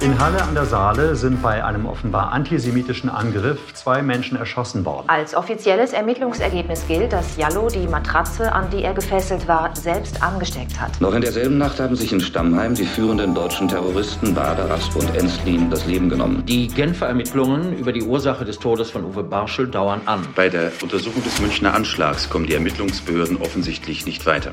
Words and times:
In 0.00 0.16
Halle 0.20 0.40
an 0.40 0.54
der 0.54 0.64
Saale 0.64 1.16
sind 1.16 1.42
bei 1.42 1.64
einem 1.64 1.84
offenbar 1.84 2.30
antisemitischen 2.30 3.10
Angriff 3.10 3.74
zwei 3.74 4.00
Menschen 4.00 4.38
erschossen 4.38 4.84
worden. 4.84 5.08
Als 5.08 5.34
offizielles 5.34 5.92
Ermittlungsergebnis 5.92 6.86
gilt, 6.86 7.12
dass 7.12 7.36
Jallo 7.36 7.66
die 7.66 7.88
Matratze, 7.88 8.52
an 8.52 8.70
die 8.70 8.84
er 8.84 8.94
gefesselt 8.94 9.48
war, 9.48 9.74
selbst 9.74 10.22
angesteckt 10.22 10.80
hat. 10.80 11.00
Noch 11.00 11.12
in 11.14 11.22
derselben 11.22 11.58
Nacht 11.58 11.80
haben 11.80 11.96
sich 11.96 12.12
in 12.12 12.20
Stammheim 12.20 12.76
die 12.76 12.84
führenden 12.84 13.34
deutschen 13.34 13.66
Terroristen 13.66 14.34
Bader, 14.34 14.70
Asp 14.70 14.94
und 14.94 15.16
Enslin 15.16 15.68
das 15.68 15.84
Leben 15.86 16.08
genommen. 16.08 16.44
Die 16.46 16.68
Genfer 16.68 17.08
Ermittlungen 17.08 17.76
über 17.76 17.92
die 17.92 18.04
Ursache 18.04 18.44
des 18.44 18.60
Todes 18.60 18.92
von 18.92 19.04
Uwe 19.04 19.24
Barschel 19.24 19.66
dauern 19.66 20.02
an. 20.04 20.20
Bei 20.36 20.48
der 20.48 20.70
Untersuchung 20.80 21.24
des 21.24 21.40
Münchner 21.40 21.74
Anschlags 21.74 22.30
kommen 22.30 22.46
die 22.46 22.54
Ermittlungsbehörden 22.54 23.38
offensichtlich 23.38 24.06
nicht 24.06 24.26
weiter. 24.26 24.52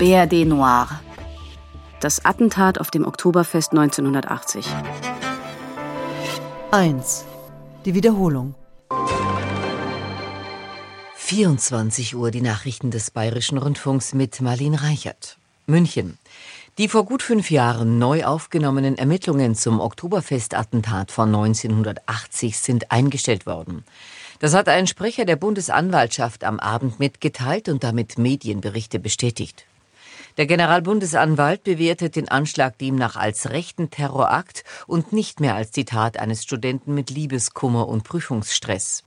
BRD 0.00 0.46
Noir 0.46 0.88
das 2.00 2.24
Attentat 2.24 2.80
auf 2.80 2.90
dem 2.90 3.04
Oktoberfest 3.04 3.72
1980. 3.72 4.66
1. 6.70 7.24
Die 7.84 7.94
Wiederholung. 7.94 8.54
24 11.14 12.16
Uhr 12.16 12.30
die 12.30 12.40
Nachrichten 12.40 12.90
des 12.90 13.10
Bayerischen 13.10 13.58
Rundfunks 13.58 14.14
mit 14.14 14.40
Marlene 14.40 14.82
Reichert. 14.82 15.38
München. 15.66 16.18
Die 16.78 16.88
vor 16.88 17.04
gut 17.04 17.22
fünf 17.22 17.50
Jahren 17.50 17.98
neu 17.98 18.24
aufgenommenen 18.24 18.96
Ermittlungen 18.96 19.56
zum 19.56 19.80
Oktoberfestattentat 19.80 21.10
von 21.10 21.34
1980 21.34 22.56
sind 22.58 22.92
eingestellt 22.92 23.46
worden. 23.46 23.84
Das 24.38 24.54
hat 24.54 24.68
ein 24.68 24.86
Sprecher 24.86 25.24
der 25.24 25.36
Bundesanwaltschaft 25.36 26.44
am 26.44 26.60
Abend 26.60 27.00
mitgeteilt 27.00 27.68
und 27.68 27.82
damit 27.82 28.16
Medienberichte 28.16 29.00
bestätigt. 29.00 29.66
Der 30.38 30.46
Generalbundesanwalt 30.46 31.64
bewertet 31.64 32.14
den 32.14 32.28
Anschlag 32.28 32.78
demnach 32.78 33.16
als 33.16 33.50
rechten 33.50 33.90
Terrorakt 33.90 34.62
und 34.86 35.12
nicht 35.12 35.40
mehr 35.40 35.56
als 35.56 35.72
die 35.72 35.84
Tat 35.84 36.16
eines 36.16 36.44
Studenten 36.44 36.94
mit 36.94 37.10
Liebeskummer 37.10 37.88
und 37.88 38.04
Prüfungsstress. 38.04 39.02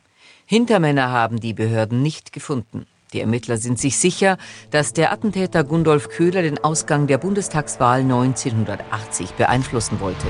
Hintermänner 0.46 1.10
haben 1.10 1.40
die 1.40 1.54
Behörden 1.54 2.02
nicht 2.02 2.34
gefunden. 2.34 2.86
Die 3.14 3.22
Ermittler 3.22 3.56
sind 3.56 3.80
sich 3.80 3.98
sicher, 3.98 4.38
dass 4.72 4.92
der 4.92 5.14
Attentäter 5.14 5.64
Gundolf 5.64 6.10
Köhler 6.10 6.42
den 6.42 6.62
Ausgang 6.62 7.08
der 7.08 7.18
Bundestagswahl 7.18 8.02
1980 8.02 9.32
beeinflussen 9.36 10.02
wollte. 10.02 10.28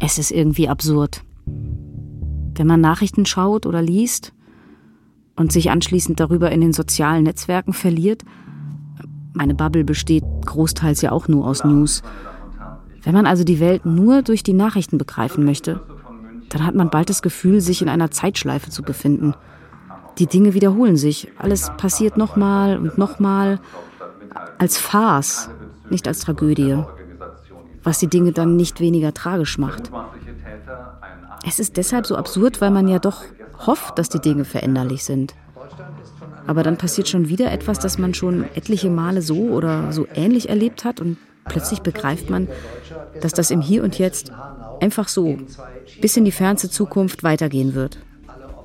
Es 0.00 0.18
ist 0.18 0.32
irgendwie 0.32 0.68
absurd. 0.68 1.22
Wenn 1.46 2.66
man 2.66 2.80
Nachrichten 2.80 3.26
schaut 3.26 3.64
oder 3.64 3.80
liest 3.80 4.32
und 5.36 5.52
sich 5.52 5.70
anschließend 5.70 6.18
darüber 6.18 6.50
in 6.50 6.60
den 6.60 6.72
sozialen 6.72 7.22
Netzwerken 7.22 7.72
verliert, 7.72 8.24
meine 9.32 9.54
Bubble 9.54 9.84
besteht 9.84 10.24
großteils 10.44 11.00
ja 11.02 11.12
auch 11.12 11.28
nur 11.28 11.46
aus 11.46 11.64
News. 11.64 12.02
Wenn 13.02 13.14
man 13.14 13.26
also 13.26 13.44
die 13.44 13.60
Welt 13.60 13.86
nur 13.86 14.22
durch 14.22 14.42
die 14.42 14.52
Nachrichten 14.52 14.98
begreifen 14.98 15.44
möchte, 15.44 15.80
dann 16.50 16.66
hat 16.66 16.74
man 16.74 16.90
bald 16.90 17.08
das 17.08 17.22
Gefühl, 17.22 17.60
sich 17.60 17.80
in 17.80 17.88
einer 17.88 18.10
Zeitschleife 18.10 18.70
zu 18.70 18.82
befinden. 18.82 19.34
Die 20.18 20.26
Dinge 20.26 20.54
wiederholen 20.54 20.96
sich, 20.96 21.30
alles 21.38 21.70
passiert 21.78 22.16
nochmal 22.16 22.76
und 22.78 22.98
nochmal, 22.98 23.60
als 24.58 24.76
Farce, 24.76 25.48
nicht 25.88 26.06
als 26.06 26.20
Tragödie, 26.20 26.82
was 27.82 27.98
die 27.98 28.08
Dinge 28.08 28.32
dann 28.32 28.56
nicht 28.56 28.80
weniger 28.80 29.14
tragisch 29.14 29.58
macht. 29.58 29.90
Es 31.46 31.58
ist 31.58 31.76
deshalb 31.76 32.06
so 32.06 32.16
absurd, 32.16 32.60
weil 32.60 32.70
man 32.70 32.86
ja 32.88 32.98
doch 32.98 33.22
hofft, 33.66 33.98
dass 33.98 34.08
die 34.08 34.20
Dinge 34.20 34.44
veränderlich 34.44 35.04
sind. 35.04 35.34
Aber 36.46 36.62
dann 36.62 36.76
passiert 36.76 37.08
schon 37.08 37.28
wieder 37.28 37.52
etwas, 37.52 37.78
das 37.78 37.98
man 37.98 38.14
schon 38.14 38.44
etliche 38.54 38.90
Male 38.90 39.22
so 39.22 39.48
oder 39.50 39.92
so 39.92 40.06
ähnlich 40.14 40.48
erlebt 40.48 40.84
hat 40.84 41.00
und 41.00 41.16
plötzlich 41.44 41.80
begreift 41.80 42.30
man, 42.30 42.48
dass 43.20 43.32
das 43.32 43.50
im 43.50 43.60
Hier 43.60 43.82
und 43.82 43.98
Jetzt 43.98 44.32
einfach 44.80 45.08
so 45.08 45.36
bis 46.00 46.16
in 46.16 46.24
die 46.24 46.32
fernste 46.32 46.70
Zukunft 46.70 47.22
weitergehen 47.22 47.74
wird 47.74 47.98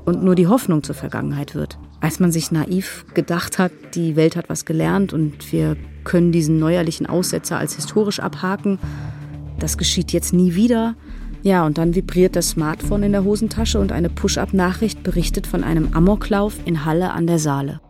und 0.06 0.24
nur 0.24 0.36
die 0.36 0.48
Hoffnung 0.48 0.84
zur 0.84 0.96
Vergangenheit 0.96 1.56
wird. 1.56 1.78
Als 2.00 2.20
man 2.20 2.32
sich 2.32 2.52
naiv 2.52 3.06
gedacht 3.14 3.58
hat, 3.58 3.72
die 3.96 4.16
Welt 4.16 4.36
hat 4.36 4.50
was 4.50 4.66
gelernt 4.66 5.14
und 5.14 5.52
wir 5.52 5.76
können 6.04 6.32
diesen 6.32 6.60
neuerlichen 6.60 7.08
Aussetzer 7.08 7.58
als 7.58 7.76
historisch 7.76 8.20
abhaken, 8.20 8.80
das 9.60 9.78
geschieht 9.78 10.12
jetzt 10.12 10.34
nie 10.34 10.54
wieder, 10.56 10.96
ja, 11.46 11.64
und 11.64 11.78
dann 11.78 11.94
vibriert 11.94 12.36
das 12.36 12.50
Smartphone 12.50 13.04
in 13.04 13.12
der 13.12 13.24
Hosentasche 13.24 13.80
und 13.80 13.92
eine 13.92 14.10
Push-up-Nachricht 14.10 15.04
berichtet 15.04 15.46
von 15.46 15.64
einem 15.64 15.94
Amoklauf 15.94 16.56
in 16.66 16.86
Halle 16.86 17.12
an 17.12 17.28
der 17.28 17.38
Saale. 17.38 17.82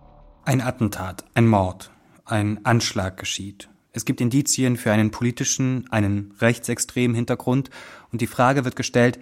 Ein 0.43 0.59
Attentat, 0.59 1.23
ein 1.35 1.47
Mord, 1.47 1.89
ein 2.25 2.59
Anschlag 2.65 3.15
geschieht. 3.15 3.69
Es 3.93 4.03
gibt 4.03 4.19
Indizien 4.19 4.75
für 4.75 4.91
einen 4.91 5.09
politischen, 5.09 5.87
einen 5.89 6.33
rechtsextremen 6.41 7.15
Hintergrund 7.15 7.69
und 8.11 8.19
die 8.19 8.27
Frage 8.27 8.65
wird 8.65 8.75
gestellt, 8.75 9.19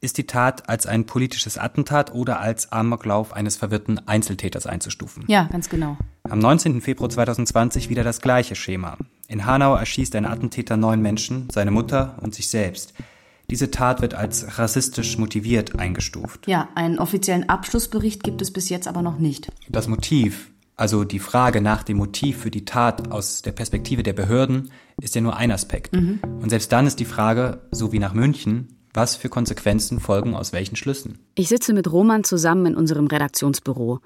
ist 0.00 0.18
die 0.18 0.26
Tat 0.26 0.68
als 0.68 0.86
ein 0.86 1.06
politisches 1.06 1.56
Attentat 1.56 2.12
oder 2.12 2.40
als 2.40 2.72
Amoklauf 2.72 3.32
eines 3.32 3.56
verwirrten 3.56 4.00
Einzeltäters 4.08 4.66
einzustufen? 4.66 5.22
Ja, 5.28 5.44
ganz 5.44 5.68
genau. 5.68 5.96
Am 6.24 6.40
19. 6.40 6.80
Februar 6.80 7.08
2020 7.08 7.88
wieder 7.88 8.02
das 8.02 8.20
gleiche 8.20 8.56
Schema. 8.56 8.98
In 9.28 9.46
Hanau 9.46 9.76
erschießt 9.76 10.16
ein 10.16 10.26
Attentäter 10.26 10.76
neun 10.76 11.00
Menschen, 11.00 11.48
seine 11.50 11.70
Mutter 11.70 12.18
und 12.20 12.34
sich 12.34 12.48
selbst. 12.48 12.92
Diese 13.50 13.70
Tat 13.70 14.02
wird 14.02 14.14
als 14.14 14.58
rassistisch 14.58 15.18
motiviert 15.18 15.78
eingestuft. 15.78 16.46
Ja, 16.48 16.68
einen 16.74 16.98
offiziellen 16.98 17.48
Abschlussbericht 17.48 18.22
gibt 18.22 18.42
es 18.42 18.52
bis 18.52 18.68
jetzt 18.68 18.88
aber 18.88 19.02
noch 19.02 19.18
nicht. 19.18 19.48
Das 19.68 19.86
Motiv, 19.86 20.50
also 20.74 21.04
die 21.04 21.20
Frage 21.20 21.60
nach 21.60 21.84
dem 21.84 21.98
Motiv 21.98 22.38
für 22.38 22.50
die 22.50 22.64
Tat 22.64 23.12
aus 23.12 23.42
der 23.42 23.52
Perspektive 23.52 24.02
der 24.02 24.14
Behörden, 24.14 24.70
ist 25.00 25.14
ja 25.14 25.20
nur 25.20 25.36
ein 25.36 25.52
Aspekt. 25.52 25.94
Mhm. 25.94 26.20
Und 26.40 26.50
selbst 26.50 26.72
dann 26.72 26.86
ist 26.86 26.98
die 26.98 27.04
Frage, 27.04 27.62
so 27.70 27.92
wie 27.92 28.00
nach 28.00 28.14
München, 28.14 28.68
was 28.92 29.14
für 29.14 29.28
Konsequenzen 29.28 30.00
folgen 30.00 30.34
aus 30.34 30.52
welchen 30.52 30.74
Schlüssen? 30.74 31.18
Ich 31.34 31.48
sitze 31.48 31.72
mit 31.72 31.90
Roman 31.92 32.24
zusammen 32.24 32.66
in 32.66 32.74
unserem 32.74 33.06
Redaktionsbüro. 33.06 34.00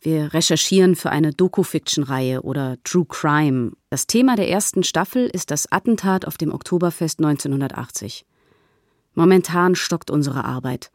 Wir 0.00 0.32
recherchieren 0.32 0.96
für 0.96 1.10
eine 1.10 1.32
Doku-Fiction-Reihe 1.34 2.40
oder 2.40 2.78
True 2.84 3.04
Crime. 3.06 3.72
Das 3.90 4.06
Thema 4.06 4.36
der 4.36 4.48
ersten 4.48 4.82
Staffel 4.82 5.26
ist 5.26 5.50
das 5.50 5.70
Attentat 5.70 6.26
auf 6.26 6.38
dem 6.38 6.54
Oktoberfest 6.54 7.18
1980. 7.18 8.24
Momentan 9.14 9.74
stockt 9.74 10.10
unsere 10.10 10.44
Arbeit. 10.44 10.90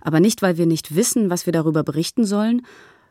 Aber 0.00 0.20
nicht, 0.20 0.42
weil 0.42 0.58
wir 0.58 0.66
nicht 0.66 0.94
wissen, 0.96 1.30
was 1.30 1.46
wir 1.46 1.52
darüber 1.52 1.84
berichten 1.84 2.24
sollen, 2.24 2.62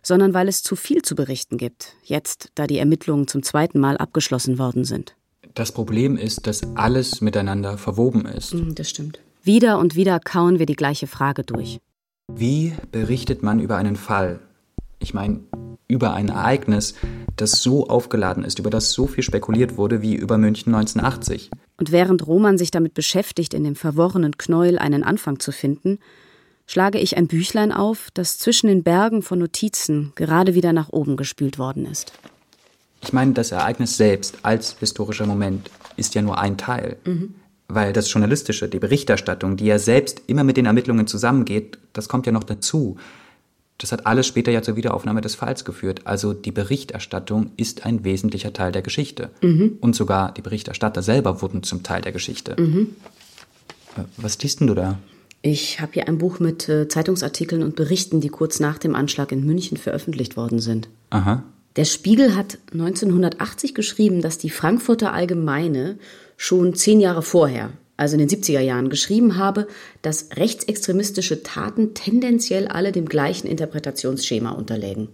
sondern 0.03 0.33
weil 0.33 0.47
es 0.47 0.63
zu 0.63 0.75
viel 0.75 1.01
zu 1.01 1.15
berichten 1.15 1.57
gibt, 1.57 1.95
jetzt, 2.03 2.49
da 2.55 2.67
die 2.67 2.77
Ermittlungen 2.77 3.27
zum 3.27 3.43
zweiten 3.43 3.79
Mal 3.79 3.97
abgeschlossen 3.97 4.57
worden 4.57 4.83
sind. 4.83 5.15
Das 5.53 5.71
Problem 5.71 6.17
ist, 6.17 6.47
dass 6.47 6.61
alles 6.75 7.21
miteinander 7.21 7.77
verwoben 7.77 8.25
ist. 8.25 8.53
Mm, 8.53 8.73
das 8.73 8.89
stimmt. 8.89 9.19
Wieder 9.43 9.79
und 9.79 9.95
wieder 9.95 10.19
kauen 10.19 10.59
wir 10.59 10.65
die 10.65 10.75
gleiche 10.75 11.07
Frage 11.07 11.43
durch. 11.43 11.79
Wie 12.33 12.73
berichtet 12.91 13.43
man 13.43 13.59
über 13.59 13.77
einen 13.77 13.95
Fall? 13.95 14.39
Ich 14.99 15.13
meine, 15.13 15.41
über 15.87 16.13
ein 16.13 16.29
Ereignis, 16.29 16.93
das 17.35 17.61
so 17.61 17.87
aufgeladen 17.87 18.45
ist, 18.45 18.59
über 18.59 18.69
das 18.69 18.91
so 18.91 19.07
viel 19.07 19.23
spekuliert 19.23 19.77
wurde 19.77 20.01
wie 20.01 20.15
über 20.15 20.37
München 20.37 20.73
1980. 20.73 21.51
Und 21.81 21.91
während 21.91 22.27
Roman 22.27 22.59
sich 22.59 22.69
damit 22.69 22.93
beschäftigt, 22.93 23.55
in 23.55 23.63
dem 23.63 23.75
verworrenen 23.75 24.37
Knäuel 24.37 24.77
einen 24.77 25.01
Anfang 25.01 25.39
zu 25.39 25.51
finden, 25.51 25.97
schlage 26.67 26.99
ich 26.99 27.17
ein 27.17 27.25
Büchlein 27.25 27.71
auf, 27.71 28.09
das 28.13 28.37
zwischen 28.37 28.67
den 28.67 28.83
Bergen 28.83 29.23
von 29.23 29.39
Notizen 29.39 30.13
gerade 30.13 30.53
wieder 30.53 30.73
nach 30.73 30.89
oben 30.89 31.17
gespült 31.17 31.57
worden 31.57 31.87
ist. 31.87 32.13
Ich 33.01 33.13
meine, 33.13 33.33
das 33.33 33.51
Ereignis 33.51 33.97
selbst 33.97 34.37
als 34.43 34.75
historischer 34.79 35.25
Moment 35.25 35.71
ist 35.97 36.13
ja 36.13 36.21
nur 36.21 36.37
ein 36.37 36.55
Teil. 36.55 36.97
Mhm. 37.03 37.33
Weil 37.67 37.93
das 37.93 38.13
Journalistische, 38.13 38.69
die 38.69 38.77
Berichterstattung, 38.77 39.57
die 39.57 39.65
ja 39.65 39.79
selbst 39.79 40.21
immer 40.27 40.43
mit 40.43 40.57
den 40.57 40.67
Ermittlungen 40.67 41.07
zusammengeht, 41.07 41.79
das 41.93 42.07
kommt 42.07 42.27
ja 42.27 42.31
noch 42.31 42.43
dazu. 42.43 42.97
Das 43.81 43.91
hat 43.91 44.05
alles 44.05 44.27
später 44.27 44.51
ja 44.51 44.61
zur 44.61 44.75
Wiederaufnahme 44.75 45.21
des 45.21 45.33
Falls 45.33 45.65
geführt. 45.65 46.01
Also 46.05 46.33
die 46.33 46.51
Berichterstattung 46.51 47.49
ist 47.57 47.83
ein 47.85 48.03
wesentlicher 48.03 48.53
Teil 48.53 48.71
der 48.71 48.83
Geschichte. 48.83 49.31
Mhm. 49.41 49.79
Und 49.81 49.95
sogar 49.95 50.33
die 50.33 50.41
Berichterstatter 50.41 51.01
selber 51.01 51.41
wurden 51.41 51.63
zum 51.63 51.81
Teil 51.81 52.01
der 52.01 52.11
Geschichte. 52.11 52.55
Mhm. 52.61 52.95
Äh, 53.97 54.01
was 54.17 54.39
liest 54.43 54.59
denn 54.59 54.67
du 54.67 54.75
da? 54.75 54.99
Ich 55.41 55.81
habe 55.81 55.93
hier 55.93 56.07
ein 56.07 56.19
Buch 56.19 56.39
mit 56.39 56.69
äh, 56.69 56.87
Zeitungsartikeln 56.87 57.63
und 57.63 57.75
Berichten, 57.75 58.21
die 58.21 58.29
kurz 58.29 58.59
nach 58.59 58.77
dem 58.77 58.93
Anschlag 58.93 59.31
in 59.31 59.43
München 59.43 59.77
veröffentlicht 59.77 60.37
worden 60.37 60.59
sind. 60.59 60.87
Aha. 61.09 61.43
Der 61.75 61.85
Spiegel 61.85 62.35
hat 62.35 62.59
1980 62.73 63.73
geschrieben, 63.73 64.21
dass 64.21 64.37
die 64.37 64.51
Frankfurter 64.51 65.13
Allgemeine 65.13 65.97
schon 66.37 66.75
zehn 66.75 66.99
Jahre 66.99 67.23
vorher, 67.23 67.71
also 68.01 68.17
in 68.17 68.27
den 68.27 68.29
70er 68.29 68.59
Jahren, 68.59 68.89
geschrieben 68.89 69.37
habe, 69.37 69.67
dass 70.01 70.29
rechtsextremistische 70.35 71.43
Taten 71.43 71.93
tendenziell 71.93 72.67
alle 72.67 72.91
dem 72.91 73.07
gleichen 73.07 73.47
Interpretationsschema 73.47 74.51
unterlägen. 74.51 75.09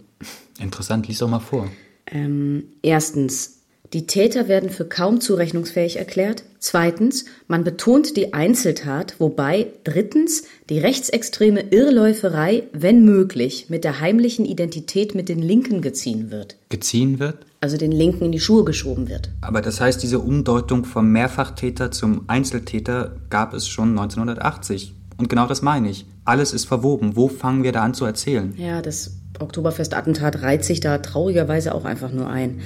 Interessant, 0.58 1.06
lies 1.06 1.18
doch 1.18 1.28
mal 1.28 1.38
vor. 1.38 1.70
Ähm, 2.10 2.64
erstens, 2.80 3.58
die 3.92 4.06
Täter 4.06 4.48
werden 4.48 4.70
für 4.70 4.86
kaum 4.86 5.20
zurechnungsfähig 5.20 5.96
erklärt. 5.96 6.44
Zweitens, 6.60 7.26
man 7.46 7.62
betont 7.62 8.16
die 8.16 8.32
Einzeltat, 8.32 9.16
wobei 9.18 9.66
drittens 9.84 10.44
die 10.70 10.78
rechtsextreme 10.78 11.64
Irrläuferei, 11.70 12.64
wenn 12.72 13.04
möglich, 13.04 13.66
mit 13.68 13.84
der 13.84 14.00
heimlichen 14.00 14.46
Identität 14.46 15.14
mit 15.14 15.28
den 15.28 15.40
Linken 15.42 15.82
geziehen 15.82 16.30
wird. 16.30 16.56
Geziehen 16.70 17.18
wird? 17.18 17.44
Also 17.60 17.76
den 17.76 17.92
Linken 17.92 18.24
in 18.24 18.32
die 18.32 18.40
Schuhe 18.40 18.64
geschoben 18.64 19.08
wird. 19.08 19.30
Aber 19.40 19.60
das 19.60 19.80
heißt, 19.80 20.02
diese 20.02 20.20
Umdeutung 20.20 20.84
vom 20.84 21.10
Mehrfachtäter 21.10 21.90
zum 21.90 22.22
Einzeltäter 22.28 23.16
gab 23.30 23.54
es 23.54 23.68
schon 23.68 23.90
1980. 23.90 24.94
Und 25.16 25.28
genau 25.28 25.46
das 25.46 25.62
meine 25.62 25.90
ich. 25.90 26.06
Alles 26.24 26.52
ist 26.52 26.66
verwoben. 26.66 27.16
Wo 27.16 27.28
fangen 27.28 27.64
wir 27.64 27.72
da 27.72 27.82
an 27.82 27.94
zu 27.94 28.04
erzählen? 28.04 28.54
Ja, 28.56 28.80
das 28.82 29.16
Oktoberfest-Attentat 29.40 30.42
reiht 30.42 30.64
sich 30.64 30.80
da 30.80 30.98
traurigerweise 30.98 31.74
auch 31.74 31.84
einfach 31.84 32.12
nur 32.12 32.28
ein. 32.28 32.60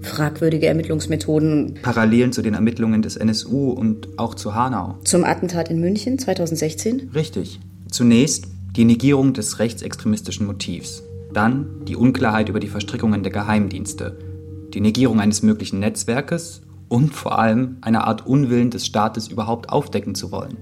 Fragwürdige 0.00 0.66
Ermittlungsmethoden. 0.66 1.78
Parallelen 1.82 2.32
zu 2.32 2.42
den 2.42 2.54
Ermittlungen 2.54 3.02
des 3.02 3.16
NSU 3.16 3.70
und 3.70 4.18
auch 4.18 4.34
zu 4.34 4.54
Hanau. 4.54 4.98
Zum 5.04 5.24
Attentat 5.24 5.70
in 5.70 5.80
München 5.80 6.18
2016? 6.18 7.10
Richtig. 7.14 7.60
Zunächst 7.90 8.46
die 8.74 8.84
Negierung 8.84 9.32
des 9.34 9.58
rechtsextremistischen 9.58 10.46
Motivs. 10.46 11.02
Dann 11.32 11.84
die 11.86 11.96
Unklarheit 11.96 12.48
über 12.48 12.60
die 12.60 12.68
Verstrickungen 12.68 13.22
der 13.22 13.32
Geheimdienste. 13.32 14.18
Die 14.74 14.80
Negierung 14.80 15.20
eines 15.20 15.42
möglichen 15.42 15.78
Netzwerkes 15.80 16.62
und 16.88 17.14
vor 17.14 17.38
allem 17.38 17.78
eine 17.80 18.04
Art 18.04 18.26
Unwillen 18.26 18.70
des 18.70 18.86
Staates 18.86 19.28
überhaupt 19.28 19.70
aufdecken 19.70 20.14
zu 20.14 20.30
wollen. 20.30 20.58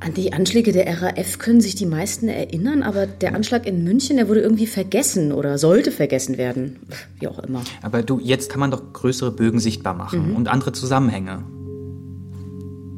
An 0.00 0.12
die 0.12 0.32
Anschläge 0.32 0.72
der 0.72 1.00
RAF 1.00 1.38
können 1.38 1.60
sich 1.60 1.76
die 1.76 1.86
meisten 1.86 2.28
erinnern, 2.28 2.82
aber 2.82 3.06
der 3.06 3.34
Anschlag 3.34 3.66
in 3.66 3.84
München, 3.84 4.16
der 4.16 4.28
wurde 4.28 4.40
irgendwie 4.40 4.66
vergessen 4.66 5.32
oder 5.32 5.56
sollte 5.56 5.92
vergessen 5.92 6.36
werden. 6.36 6.80
Wie 7.20 7.28
auch 7.28 7.38
immer. 7.38 7.62
Aber 7.80 8.02
du, 8.02 8.20
jetzt 8.20 8.50
kann 8.50 8.60
man 8.60 8.70
doch 8.70 8.92
größere 8.92 9.30
Bögen 9.30 9.60
sichtbar 9.60 9.94
machen 9.94 10.30
mhm. 10.30 10.36
und 10.36 10.48
andere 10.48 10.72
Zusammenhänge. 10.72 11.44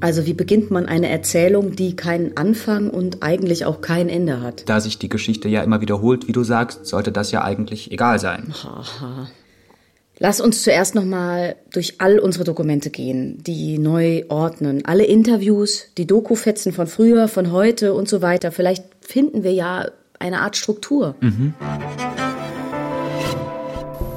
Also 0.06 0.24
wie 0.24 0.34
beginnt 0.34 0.70
man 0.70 0.86
eine 0.86 1.08
Erzählung, 1.08 1.74
die 1.74 1.96
keinen 1.96 2.36
Anfang 2.36 2.90
und 2.90 3.24
eigentlich 3.24 3.64
auch 3.64 3.80
kein 3.80 4.08
Ende 4.08 4.40
hat? 4.40 4.62
Da 4.68 4.78
sich 4.78 5.00
die 5.00 5.08
Geschichte 5.08 5.48
ja 5.48 5.64
immer 5.64 5.80
wiederholt, 5.80 6.28
wie 6.28 6.32
du 6.32 6.44
sagst, 6.44 6.86
sollte 6.86 7.10
das 7.10 7.32
ja 7.32 7.42
eigentlich 7.42 7.90
egal 7.90 8.20
sein. 8.20 8.54
Haha. 8.62 9.26
Lass 10.20 10.40
uns 10.40 10.62
zuerst 10.62 10.94
nochmal 10.94 11.56
durch 11.72 12.00
all 12.00 12.20
unsere 12.20 12.44
Dokumente 12.44 12.90
gehen, 12.90 13.42
die 13.42 13.78
neu 13.78 14.22
ordnen. 14.28 14.84
Alle 14.84 15.02
Interviews, 15.02 15.86
die 15.98 16.06
Dokufetzen 16.06 16.72
von 16.72 16.86
früher, 16.86 17.26
von 17.26 17.50
heute 17.50 17.92
und 17.92 18.08
so 18.08 18.22
weiter. 18.22 18.52
Vielleicht 18.52 18.84
finden 19.00 19.42
wir 19.42 19.54
ja 19.54 19.90
eine 20.20 20.42
Art 20.42 20.56
Struktur. 20.56 21.16
Mhm. 21.20 21.52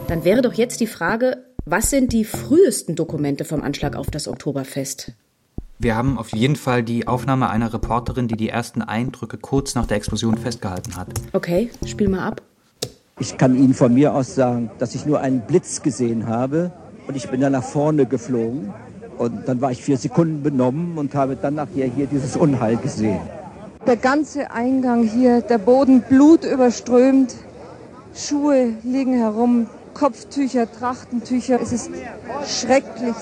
Dann 0.08 0.24
wäre 0.24 0.44
doch 0.44 0.54
jetzt 0.54 0.82
die 0.82 0.88
Frage, 0.88 1.46
was 1.66 1.90
sind 1.90 2.14
die 2.14 2.26
frühesten 2.26 2.96
Dokumente 2.96 3.44
vom 3.44 3.64
Anschlag 3.64 3.96
auf 3.96 4.12
das 4.12 4.28
Oktoberfest? 4.28 5.14
Wir 5.82 5.96
haben 5.96 6.18
auf 6.18 6.34
jeden 6.34 6.58
Fall 6.58 6.84
die 6.84 7.08
Aufnahme 7.08 7.50
einer 7.50 7.74
Reporterin, 7.74 8.28
die 8.28 8.36
die 8.36 8.50
ersten 8.50 8.82
Eindrücke 8.82 9.38
kurz 9.38 9.76
nach 9.76 9.86
der 9.86 9.96
Explosion 9.96 10.38
festgehalten 10.38 10.98
hat. 10.98 11.08
Okay, 11.32 11.70
spiel 11.86 12.10
mal 12.10 12.28
ab. 12.28 12.42
Ich 13.18 13.38
kann 13.38 13.56
Ihnen 13.56 13.74
von 13.74 13.94
mir 13.94 14.14
aus 14.14 14.36
sagen, 14.36 14.70
dass 14.78 14.94
ich 14.94 15.06
nur 15.06 15.22
einen 15.22 15.40
Blitz 15.40 15.82
gesehen 15.82 16.28
habe 16.28 16.74
und 17.08 17.16
ich 17.16 17.30
bin 17.30 17.40
dann 17.40 17.54
nach 17.54 17.64
vorne 17.64 18.06
geflogen 18.06 18.74
und 19.18 19.48
dann 19.48 19.62
war 19.62 19.72
ich 19.72 19.82
vier 19.82 19.96
Sekunden 19.96 20.44
benommen 20.44 20.98
und 20.98 21.16
habe 21.16 21.38
dann 21.38 21.56
nachher 21.56 21.88
hier 21.88 22.08
dieses 22.08 22.36
Unheil 22.36 22.76
gesehen. 22.76 23.22
Der 23.88 23.96
ganze 23.96 24.52
Eingang 24.52 25.08
hier, 25.08 25.40
der 25.40 25.60
Boden 25.60 26.02
blutüberströmt, 26.02 27.36
Schuhe 28.14 28.74
liegen 28.84 29.14
herum, 29.14 29.68
Kopftücher, 30.00 30.66
Trachtentücher. 30.72 31.60
Es 31.62 31.74
ist 31.74 31.92
schrecklich. 32.48 33.16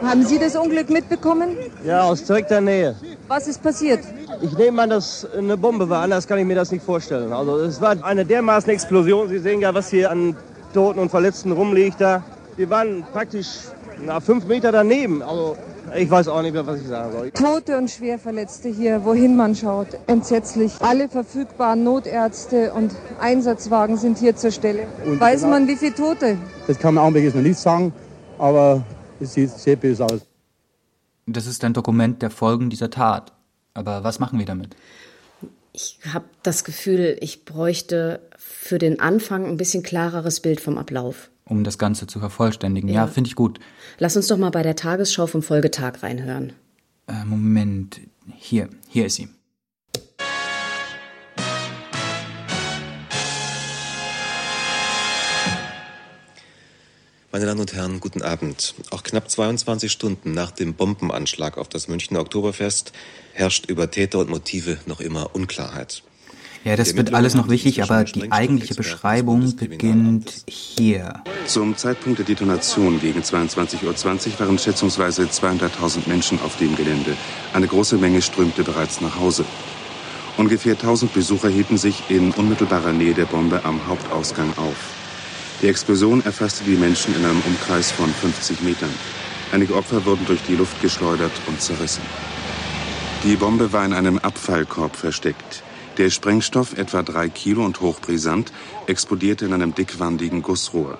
Haben 0.00 0.24
Sie 0.24 0.38
das 0.38 0.54
Unglück 0.54 0.90
mitbekommen? 0.90 1.56
Ja, 1.84 2.02
aus 2.02 2.22
direkter 2.22 2.60
Nähe. 2.60 2.94
Was 3.26 3.48
ist 3.48 3.60
passiert? 3.60 4.00
Ich 4.40 4.56
nehme 4.56 4.82
an, 4.82 4.90
dass 4.90 5.26
eine 5.36 5.56
Bombe 5.56 5.88
war, 5.90 6.04
anders 6.04 6.28
kann 6.28 6.38
ich 6.38 6.44
mir 6.44 6.54
das 6.54 6.70
nicht 6.70 6.84
vorstellen. 6.84 7.32
Also 7.32 7.56
es 7.58 7.80
war 7.80 7.96
eine 8.04 8.24
dermaßen 8.24 8.70
Explosion. 8.70 9.28
Sie 9.28 9.40
sehen 9.40 9.60
ja, 9.60 9.74
was 9.74 9.90
hier 9.90 10.10
an 10.12 10.36
Toten 10.72 11.00
und 11.00 11.10
Verletzten 11.10 11.50
rumliegt 11.50 12.00
da. 12.00 12.22
Wir 12.56 12.70
waren 12.70 13.04
praktisch 13.12 13.48
na, 14.04 14.20
fünf 14.20 14.46
Meter 14.46 14.70
daneben. 14.70 15.20
Also 15.22 15.56
ich 15.96 16.10
weiß 16.10 16.28
auch 16.28 16.42
nicht 16.42 16.52
mehr, 16.52 16.66
was 16.66 16.80
ich 16.80 16.86
sagen 16.86 17.12
soll. 17.12 17.30
Tote 17.30 17.76
und 17.76 17.90
Schwerverletzte 17.90 18.68
hier, 18.68 19.04
wohin 19.04 19.36
man 19.36 19.54
schaut. 19.54 19.88
Entsetzlich. 20.06 20.72
Alle 20.80 21.08
verfügbaren 21.08 21.84
Notärzte 21.84 22.72
und 22.72 22.94
Einsatzwagen 23.20 23.96
sind 23.96 24.18
hier 24.18 24.36
zur 24.36 24.50
Stelle. 24.50 24.86
Und 25.04 25.20
weiß 25.20 25.42
genau, 25.42 25.52
man, 25.52 25.68
wie 25.68 25.76
viele 25.76 25.94
Tote? 25.94 26.38
Das 26.66 26.78
kann 26.78 26.94
man 26.94 27.04
augenblicklich 27.04 27.34
noch 27.34 27.42
nicht 27.42 27.58
sagen, 27.58 27.92
aber 28.38 28.84
es 29.20 29.34
sieht 29.34 29.50
sehr 29.50 29.76
böse 29.76 30.04
aus. 30.04 30.20
Das 31.26 31.46
ist 31.46 31.62
ein 31.64 31.72
Dokument 31.72 32.22
der 32.22 32.30
Folgen 32.30 32.70
dieser 32.70 32.90
Tat. 32.90 33.32
Aber 33.74 34.02
was 34.02 34.18
machen 34.18 34.38
wir 34.38 34.46
damit? 34.46 34.74
Ich 35.72 36.00
habe 36.12 36.24
das 36.42 36.64
Gefühl, 36.64 37.16
ich 37.20 37.44
bräuchte 37.44 38.20
für 38.36 38.78
den 38.78 38.98
Anfang 38.98 39.46
ein 39.46 39.56
bisschen 39.56 39.82
klareres 39.82 40.40
Bild 40.40 40.60
vom 40.60 40.78
Ablauf. 40.78 41.30
Um 41.48 41.64
das 41.64 41.78
Ganze 41.78 42.06
zu 42.06 42.20
vervollständigen. 42.20 42.88
Ja, 42.88 42.94
ja 42.94 43.06
finde 43.06 43.28
ich 43.28 43.34
gut. 43.34 43.58
Lass 43.98 44.16
uns 44.16 44.26
doch 44.26 44.36
mal 44.36 44.50
bei 44.50 44.62
der 44.62 44.76
Tagesschau 44.76 45.26
vom 45.26 45.42
Folgetag 45.42 46.02
reinhören. 46.02 46.52
Äh, 47.06 47.24
Moment. 47.24 48.00
Hier, 48.36 48.68
hier 48.88 49.06
ist 49.06 49.14
sie. 49.14 49.28
Meine 57.30 57.46
Damen 57.46 57.60
und 57.60 57.72
Herren, 57.72 58.00
guten 58.00 58.22
Abend. 58.22 58.74
Auch 58.90 59.02
knapp 59.02 59.30
22 59.30 59.92
Stunden 59.92 60.32
nach 60.32 60.50
dem 60.50 60.74
Bombenanschlag 60.74 61.56
auf 61.56 61.68
das 61.68 61.86
Münchner 61.86 62.20
Oktoberfest 62.20 62.92
herrscht 63.32 63.66
über 63.66 63.90
Täter 63.90 64.18
und 64.18 64.28
Motive 64.28 64.78
noch 64.86 65.00
immer 65.00 65.34
Unklarheit. 65.34 66.02
Ja, 66.68 66.76
das 66.76 66.94
wird 66.94 67.14
alles 67.14 67.32
noch 67.34 67.48
wichtig, 67.48 67.82
aber 67.82 68.04
die 68.04 68.30
eigentliche 68.30 68.74
Beschreibung 68.74 69.56
beginnt 69.56 70.44
hier. 70.46 71.22
Zum 71.46 71.74
Zeitpunkt 71.78 72.18
der 72.18 72.26
Detonation 72.26 73.00
gegen 73.00 73.22
22.20 73.22 73.84
Uhr 73.86 74.46
waren 74.46 74.58
schätzungsweise 74.58 75.22
200.000 75.22 76.06
Menschen 76.06 76.38
auf 76.42 76.58
dem 76.58 76.76
Gelände. 76.76 77.16
Eine 77.54 77.68
große 77.68 77.96
Menge 77.96 78.20
strömte 78.20 78.64
bereits 78.64 79.00
nach 79.00 79.18
Hause. 79.18 79.46
Ungefähr 80.36 80.74
1000 80.74 81.14
Besucher 81.14 81.48
hielten 81.48 81.78
sich 81.78 82.02
in 82.10 82.32
unmittelbarer 82.32 82.92
Nähe 82.92 83.14
der 83.14 83.24
Bombe 83.24 83.64
am 83.64 83.80
Hauptausgang 83.88 84.52
auf. 84.58 84.76
Die 85.62 85.68
Explosion 85.68 86.22
erfasste 86.22 86.64
die 86.64 86.76
Menschen 86.76 87.16
in 87.16 87.24
einem 87.24 87.40
Umkreis 87.46 87.90
von 87.90 88.10
50 88.10 88.60
Metern. 88.60 88.92
Einige 89.52 89.74
Opfer 89.74 90.04
wurden 90.04 90.26
durch 90.26 90.42
die 90.42 90.56
Luft 90.56 90.82
geschleudert 90.82 91.32
und 91.46 91.62
zerrissen. 91.62 92.02
Die 93.24 93.36
Bombe 93.36 93.72
war 93.72 93.86
in 93.86 93.94
einem 93.94 94.18
Abfallkorb 94.18 94.94
versteckt. 94.94 95.62
Der 95.98 96.10
Sprengstoff, 96.10 96.78
etwa 96.78 97.02
drei 97.02 97.28
Kilo 97.28 97.64
und 97.64 97.80
hochbrisant, 97.80 98.52
explodierte 98.86 99.46
in 99.46 99.52
einem 99.52 99.74
dickwandigen 99.74 100.42
Gussrohr. 100.42 100.96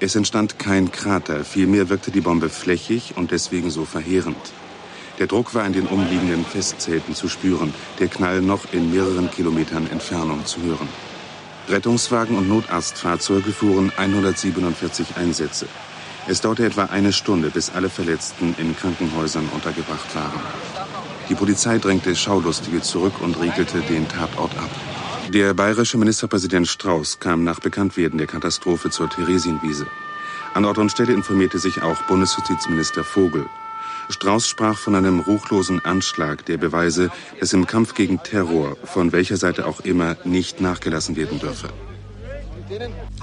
Es 0.00 0.16
entstand 0.16 0.58
kein 0.58 0.90
Krater, 0.90 1.44
vielmehr 1.44 1.90
wirkte 1.90 2.10
die 2.10 2.22
Bombe 2.22 2.48
flächig 2.48 3.18
und 3.18 3.32
deswegen 3.32 3.70
so 3.70 3.84
verheerend. 3.84 4.54
Der 5.18 5.26
Druck 5.26 5.54
war 5.54 5.66
in 5.66 5.74
den 5.74 5.86
umliegenden 5.86 6.46
Festzelten 6.46 7.14
zu 7.14 7.28
spüren, 7.28 7.74
der 7.98 8.08
Knall 8.08 8.40
noch 8.40 8.72
in 8.72 8.90
mehreren 8.90 9.30
Kilometern 9.30 9.86
Entfernung 9.90 10.46
zu 10.46 10.62
hören. 10.62 10.88
Rettungswagen 11.68 12.38
und 12.38 12.48
Notarztfahrzeuge 12.48 13.52
fuhren 13.52 13.92
147 13.94 15.18
Einsätze. 15.18 15.66
Es 16.26 16.40
dauerte 16.40 16.64
etwa 16.64 16.84
eine 16.84 17.12
Stunde, 17.12 17.50
bis 17.50 17.68
alle 17.68 17.90
Verletzten 17.90 18.54
in 18.56 18.74
Krankenhäusern 18.74 19.50
untergebracht 19.52 20.14
waren. 20.14 20.89
Die 21.30 21.36
Polizei 21.36 21.78
drängte 21.78 22.16
Schaulustige 22.16 22.82
zurück 22.82 23.20
und 23.20 23.40
riegelte 23.40 23.80
den 23.82 24.08
Tatort 24.08 24.50
ab. 24.58 24.70
Der 25.32 25.54
bayerische 25.54 25.96
Ministerpräsident 25.96 26.66
Strauß 26.66 27.20
kam 27.20 27.44
nach 27.44 27.60
Bekanntwerden 27.60 28.18
der 28.18 28.26
Katastrophe 28.26 28.90
zur 28.90 29.08
Theresienwiese. 29.08 29.86
An 30.54 30.64
Ort 30.64 30.78
und 30.78 30.90
Stelle 30.90 31.12
informierte 31.12 31.60
sich 31.60 31.82
auch 31.82 32.02
Bundesjustizminister 32.08 33.04
Vogel. 33.04 33.46
Strauß 34.08 34.48
sprach 34.48 34.76
von 34.76 34.96
einem 34.96 35.20
ruchlosen 35.20 35.84
Anschlag, 35.84 36.44
der 36.46 36.56
beweise, 36.56 37.12
dass 37.38 37.52
im 37.52 37.64
Kampf 37.64 37.94
gegen 37.94 38.20
Terror, 38.20 38.76
von 38.82 39.12
welcher 39.12 39.36
Seite 39.36 39.66
auch 39.66 39.78
immer, 39.80 40.16
nicht 40.24 40.60
nachgelassen 40.60 41.14
werden 41.14 41.38
dürfe. 41.38 41.68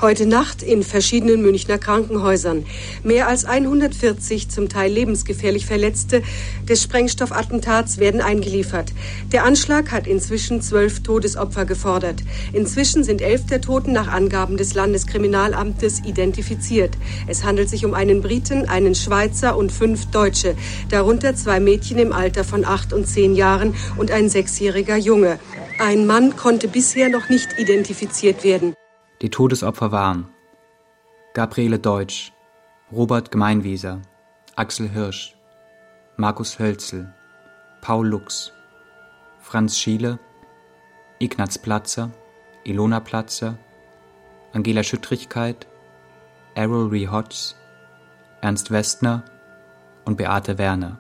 Heute 0.02 0.26
Nacht 0.26 0.62
in 0.62 0.84
verschiedenen 0.84 1.42
Münchner 1.42 1.78
Krankenhäusern. 1.78 2.66
Mehr 3.04 3.30
als 3.30 3.46
140 3.46 4.50
zum 4.50 4.68
Teil 4.68 4.92
lebensgefährlich 4.92 5.66
Verletzte 5.66 6.22
des 6.68 6.84
Sprengstoffattentats 6.84 7.98
werden 7.98 8.20
eingeliefert. 8.20 8.92
Der 9.32 9.46
Anschlag 9.46 9.92
hat 9.92 10.06
inzwischen 10.06 10.62
zwölf 10.62 11.02
Todesopfer 11.02 11.64
gefordert. 11.64 12.24
Inzwischen 12.52 13.06
sind 13.06 13.22
elf 13.22 13.46
der 13.46 13.62
Toten 13.62 13.94
nach 13.94 14.10
Angaben 14.10 14.58
des 14.58 14.74
Landeskriminalamtes 14.74 16.02
identifiziert. 16.04 16.98
Es 17.28 17.46
handelt 17.46 17.70
sich 17.70 17.86
um 17.86 17.94
einen 17.94 18.22
Briten, 18.22 18.68
einen 18.68 18.96
Schweizer 18.96 19.56
und 19.56 19.72
fünf 19.72 20.08
Deutsche, 20.08 20.56
darunter 20.90 21.36
zwei 21.36 21.62
Mädchen 21.62 22.00
im 22.00 22.12
Alter 22.12 22.44
von 22.44 22.66
acht 22.66 22.92
und 22.92 23.08
zehn 23.08 23.34
Jahren 23.34 23.76
und 23.96 24.12
ein 24.12 24.28
sechsjähriger 24.28 24.98
Junge. 24.98 25.40
Ein 25.80 26.06
Mann 26.06 26.36
konnte 26.36 26.68
bisher 26.68 27.08
noch 27.08 27.30
nicht 27.30 27.58
identifiziert 27.60 28.44
werden. 28.44 28.74
Die 29.22 29.32
Todesopfer 29.32 29.92
waren 29.92 30.30
Gabriele 31.34 31.80
Deutsch, 31.80 32.34
Robert 32.92 33.32
Gemeinwieser, 33.32 34.02
Axel 34.56 34.90
Hirsch, 34.90 35.36
Markus 36.18 36.60
Hölzel, 36.60 37.12
Paul 37.82 38.08
Lux, 38.10 38.54
Franz 39.40 39.80
Schiele, 39.80 40.20
Ignaz 41.18 41.58
Platzer, 41.58 42.12
Ilona 42.64 43.00
Platzer, 43.00 43.58
Angela 44.54 44.84
Schüttrigkeit, 44.84 45.68
Errol 46.54 46.90
Ree 46.90 47.08
Hodges, 47.08 47.56
Ernst 48.42 48.70
Westner 48.70 49.24
und 50.06 50.18
Beate 50.18 50.60
Werner. 50.60 51.00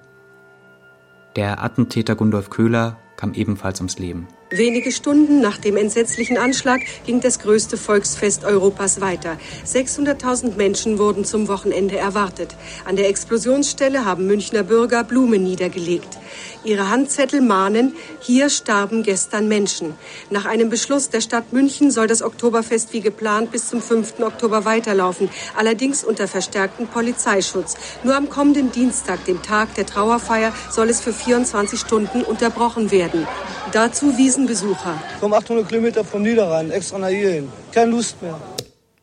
Der 1.35 1.63
Attentäter 1.63 2.15
Gundolf 2.15 2.49
Köhler 2.49 2.97
kam 3.15 3.35
ebenfalls 3.35 3.79
ums 3.79 3.99
Leben. 3.99 4.27
Wenige 4.49 4.93
Stunden 4.93 5.41
nach 5.41 5.57
dem 5.57 5.75
entsetzlichen 5.75 6.37
Anschlag 6.37 6.79
ging 7.05 7.19
das 7.19 7.39
größte 7.39 7.75
Volksfest 7.75 8.45
Europas 8.45 9.01
weiter. 9.01 9.37
600.000 9.65 10.55
Menschen 10.55 10.99
wurden 10.99 11.25
zum 11.25 11.49
Wochenende 11.49 11.97
erwartet. 11.97 12.55
An 12.85 12.95
der 12.95 13.09
Explosionsstelle 13.09 14.05
haben 14.05 14.25
Münchner 14.25 14.63
Bürger 14.63 15.03
Blumen 15.03 15.43
niedergelegt. 15.43 16.17
Ihre 16.63 16.89
Handzettel 16.89 17.41
mahnen, 17.41 17.93
hier 18.21 18.49
starben 18.49 19.03
gestern 19.03 19.49
Menschen. 19.49 19.95
Nach 20.29 20.45
einem 20.45 20.69
Beschluss 20.69 21.09
der 21.09 21.21
Stadt 21.21 21.51
München 21.51 21.91
soll 21.91 22.07
das 22.07 22.21
Oktoberfest 22.21 22.93
wie 22.93 23.01
geplant 23.01 23.51
bis 23.51 23.67
zum 23.67 23.81
5. 23.81 24.19
Oktober 24.21 24.63
weiterlaufen, 24.63 25.29
allerdings 25.57 26.05
unter 26.05 26.27
verstärktem 26.27 26.87
Polizeischutz. 26.87 27.75
Nur 28.03 28.15
am 28.15 28.29
kommenden 28.29 28.71
Dienstag, 28.71 29.25
dem 29.25 29.41
Tag 29.41 29.75
der 29.75 29.85
Trauerfeier, 29.85 30.53
soll 30.71 30.89
es 30.89 31.01
für 31.01 31.13
24 31.13 31.79
Stunden 31.79 32.21
unterbrochen 32.21 32.91
werden. 32.91 33.27
Dazu 33.73 34.17
wiesen 34.17 34.36
Besucher. 34.45 35.01
Komm 35.19 35.33
800 35.33 35.67
Kilometer 35.67 36.03
vom 36.03 36.21
Niederrhein, 36.21 36.71
extra 36.71 36.99
nach 36.99 37.09
hierhin. 37.09 37.49
Keine 37.71 37.91
Lust 37.91 38.21
mehr. 38.21 38.39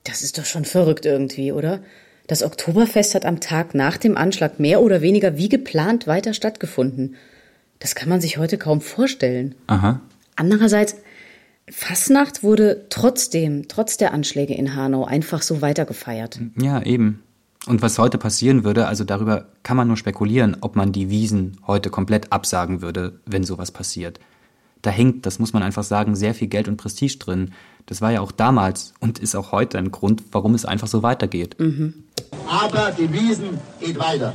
Das 0.04 0.22
ist 0.22 0.38
doch 0.38 0.44
schon 0.44 0.64
verrückt 0.64 1.06
irgendwie, 1.06 1.52
oder? 1.52 1.80
Das 2.26 2.42
Oktoberfest 2.42 3.14
hat 3.14 3.26
am 3.26 3.40
Tag 3.40 3.74
nach 3.74 3.96
dem 3.96 4.16
Anschlag 4.16 4.60
mehr 4.60 4.80
oder 4.80 5.02
weniger 5.02 5.36
wie 5.36 5.48
geplant 5.48 6.06
weiter 6.06 6.32
stattgefunden. 6.32 7.16
Das 7.78 7.94
kann 7.94 8.08
man 8.08 8.20
sich 8.20 8.38
heute 8.38 8.56
kaum 8.56 8.80
vorstellen. 8.80 9.54
Aha. 9.66 10.00
Andererseits, 10.36 10.96
Fasnacht 11.70 12.42
wurde 12.42 12.86
trotzdem, 12.88 13.68
trotz 13.68 13.96
der 13.96 14.12
Anschläge 14.12 14.54
in 14.54 14.74
Hanau, 14.74 15.04
einfach 15.04 15.42
so 15.42 15.60
weitergefeiert. 15.62 16.40
Ja, 16.60 16.82
eben. 16.82 17.22
Und 17.66 17.80
was 17.80 17.98
heute 17.98 18.18
passieren 18.18 18.64
würde, 18.64 18.86
also 18.86 19.04
darüber 19.04 19.46
kann 19.62 19.76
man 19.76 19.88
nur 19.88 19.96
spekulieren, 19.96 20.58
ob 20.60 20.76
man 20.76 20.92
die 20.92 21.08
Wiesen 21.08 21.58
heute 21.66 21.88
komplett 21.88 22.32
absagen 22.32 22.82
würde, 22.82 23.20
wenn 23.26 23.44
sowas 23.44 23.70
passiert. 23.70 24.20
Da 24.84 24.90
hängt, 24.90 25.24
das 25.24 25.38
muss 25.38 25.54
man 25.54 25.62
einfach 25.62 25.82
sagen, 25.82 26.14
sehr 26.14 26.34
viel 26.34 26.48
Geld 26.48 26.68
und 26.68 26.76
Prestige 26.76 27.16
drin. 27.18 27.52
Das 27.86 28.02
war 28.02 28.12
ja 28.12 28.20
auch 28.20 28.32
damals 28.32 28.92
und 29.00 29.18
ist 29.18 29.34
auch 29.34 29.50
heute 29.50 29.78
ein 29.78 29.90
Grund, 29.90 30.22
warum 30.30 30.54
es 30.54 30.66
einfach 30.66 30.88
so 30.88 31.02
weitergeht. 31.02 31.58
Mhm. 31.58 32.04
Aber 32.46 32.90
die 32.90 33.10
Wiesen 33.10 33.58
geht 33.80 33.98
weiter. 33.98 34.34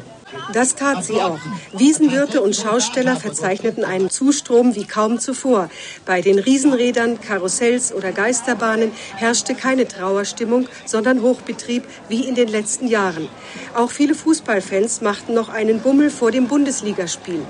Das 0.54 0.74
tat 0.74 1.04
sie 1.04 1.22
auch. 1.22 1.40
Wiesenwirte 1.78 2.42
und 2.42 2.56
Schausteller 2.56 3.16
verzeichneten 3.16 3.84
einen 3.84 4.10
Zustrom 4.10 4.76
wie 4.76 4.86
kaum 4.86 5.20
zuvor. 5.20 5.70
Bei 6.06 6.22
den 6.22 6.40
Riesenrädern, 6.40 7.22
Karussells 7.22 7.94
oder 7.94 8.12
Geisterbahnen 8.12 8.92
herrschte 9.16 9.54
keine 9.54 9.88
Trauerstimmung, 9.88 10.68
sondern 10.86 11.22
Hochbetrieb 11.22 11.84
wie 12.10 12.28
in 12.28 12.34
den 12.34 12.48
letzten 12.48 12.88
Jahren. 12.88 13.28
Auch 13.76 13.92
viele 13.92 14.16
Fußballfans 14.16 15.02
machten 15.02 15.36
noch 15.36 15.50
einen 15.50 15.82
Bummel 15.82 16.10
vor 16.10 16.32
dem 16.32 16.48
Bundesligaspiel. 16.48 17.42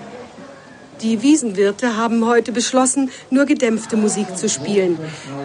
Die 1.01 1.21
Wiesenwirte 1.21 1.95
haben 1.95 2.25
heute 2.25 2.51
beschlossen, 2.51 3.09
nur 3.29 3.45
gedämpfte 3.45 3.95
Musik 3.95 4.37
zu 4.37 4.49
spielen. 4.49 4.97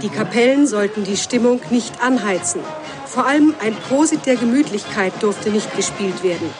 Die 0.02 0.08
Kapellen 0.08 0.66
sollten 0.66 1.04
die 1.04 1.16
Stimmung 1.16 1.60
nicht 1.70 2.02
anheizen. 2.02 2.60
Vor 3.06 3.26
allem 3.26 3.54
ein 3.60 3.76
Prosit 3.76 4.26
der 4.26 4.34
Gemütlichkeit 4.34 5.12
durfte 5.22 5.50
nicht 5.50 5.76
gespielt 5.76 6.24
werden. 6.24 6.50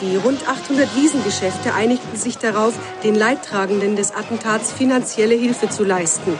Die 0.00 0.16
rund 0.16 0.48
800 0.48 0.96
Wiesengeschäfte 0.96 1.74
einigten 1.74 2.18
sich 2.18 2.38
darauf, 2.38 2.74
den 3.04 3.14
Leidtragenden 3.14 3.94
des 3.94 4.10
Attentats 4.10 4.72
finanzielle 4.72 5.36
Hilfe 5.36 5.68
zu 5.68 5.84
leisten. 5.84 6.32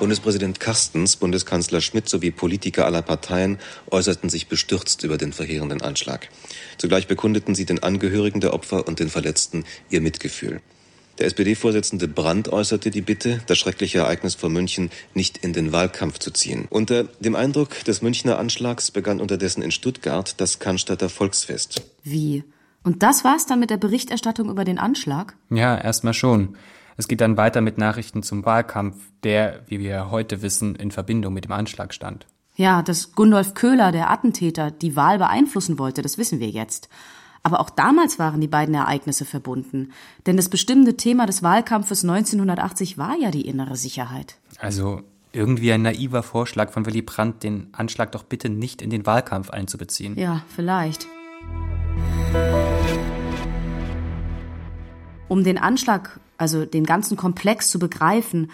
Bundespräsident 0.00 0.60
Carstens, 0.60 1.16
Bundeskanzler 1.16 1.80
Schmidt 1.80 2.10
sowie 2.10 2.30
Politiker 2.30 2.84
aller 2.84 3.02
Parteien 3.02 3.58
äußerten 3.90 4.28
sich 4.28 4.48
bestürzt 4.48 5.02
über 5.02 5.16
den 5.16 5.32
verheerenden 5.32 5.80
Anschlag. 5.80 6.28
Zugleich 6.76 7.08
bekundeten 7.08 7.54
sie 7.54 7.64
den 7.64 7.82
Angehörigen 7.82 8.40
der 8.40 8.52
Opfer 8.52 8.86
und 8.86 9.00
den 9.00 9.08
Verletzten 9.08 9.64
ihr 9.88 10.02
Mitgefühl. 10.02 10.60
Der 11.18 11.26
SPD-Vorsitzende 11.26 12.06
Brandt 12.06 12.48
äußerte 12.48 12.90
die 12.90 13.00
Bitte, 13.00 13.40
das 13.46 13.58
schreckliche 13.58 13.98
Ereignis 13.98 14.36
vor 14.36 14.50
München 14.50 14.90
nicht 15.14 15.38
in 15.38 15.52
den 15.52 15.72
Wahlkampf 15.72 16.18
zu 16.20 16.30
ziehen. 16.30 16.66
Unter 16.70 17.04
dem 17.18 17.34
Eindruck 17.34 17.84
des 17.84 18.02
Münchner 18.02 18.38
Anschlags 18.38 18.92
begann 18.92 19.20
unterdessen 19.20 19.62
in 19.62 19.72
Stuttgart 19.72 20.40
das 20.40 20.60
Cannstatter 20.60 21.08
Volksfest. 21.08 21.82
Wie? 22.04 22.44
Und 22.84 23.02
das 23.02 23.24
war's 23.24 23.46
dann 23.46 23.58
mit 23.58 23.70
der 23.70 23.78
Berichterstattung 23.78 24.48
über 24.48 24.64
den 24.64 24.78
Anschlag? 24.78 25.34
Ja, 25.50 25.76
erstmal 25.76 26.14
schon. 26.14 26.56
Es 26.96 27.08
geht 27.08 27.20
dann 27.20 27.36
weiter 27.36 27.60
mit 27.60 27.78
Nachrichten 27.78 28.22
zum 28.22 28.44
Wahlkampf, 28.44 28.96
der, 29.24 29.64
wie 29.66 29.80
wir 29.80 30.10
heute 30.12 30.42
wissen, 30.42 30.76
in 30.76 30.92
Verbindung 30.92 31.34
mit 31.34 31.44
dem 31.44 31.52
Anschlag 31.52 31.92
stand. 31.94 32.26
Ja, 32.54 32.82
dass 32.82 33.12
Gundolf 33.12 33.54
Köhler, 33.54 33.92
der 33.92 34.10
Attentäter, 34.10 34.70
die 34.70 34.96
Wahl 34.96 35.18
beeinflussen 35.18 35.78
wollte, 35.78 36.02
das 36.02 36.18
wissen 36.18 36.40
wir 36.40 36.48
jetzt. 36.48 36.88
Aber 37.42 37.60
auch 37.60 37.70
damals 37.70 38.18
waren 38.18 38.40
die 38.40 38.48
beiden 38.48 38.74
Ereignisse 38.74 39.24
verbunden. 39.24 39.92
Denn 40.26 40.36
das 40.36 40.48
bestimmende 40.48 40.96
Thema 40.96 41.26
des 41.26 41.42
Wahlkampfes 41.42 42.04
1980 42.04 42.98
war 42.98 43.16
ja 43.16 43.30
die 43.30 43.46
innere 43.46 43.76
Sicherheit. 43.76 44.36
Also 44.58 45.02
irgendwie 45.32 45.72
ein 45.72 45.82
naiver 45.82 46.22
Vorschlag 46.22 46.70
von 46.70 46.86
Willy 46.86 47.02
Brandt, 47.02 47.42
den 47.42 47.68
Anschlag 47.72 48.12
doch 48.12 48.22
bitte 48.22 48.48
nicht 48.48 48.82
in 48.82 48.90
den 48.90 49.06
Wahlkampf 49.06 49.50
einzubeziehen. 49.50 50.18
Ja, 50.18 50.42
vielleicht. 50.54 51.06
Um 55.28 55.44
den 55.44 55.58
Anschlag, 55.58 56.20
also 56.38 56.64
den 56.64 56.84
ganzen 56.84 57.16
Komplex 57.16 57.68
zu 57.70 57.78
begreifen, 57.78 58.50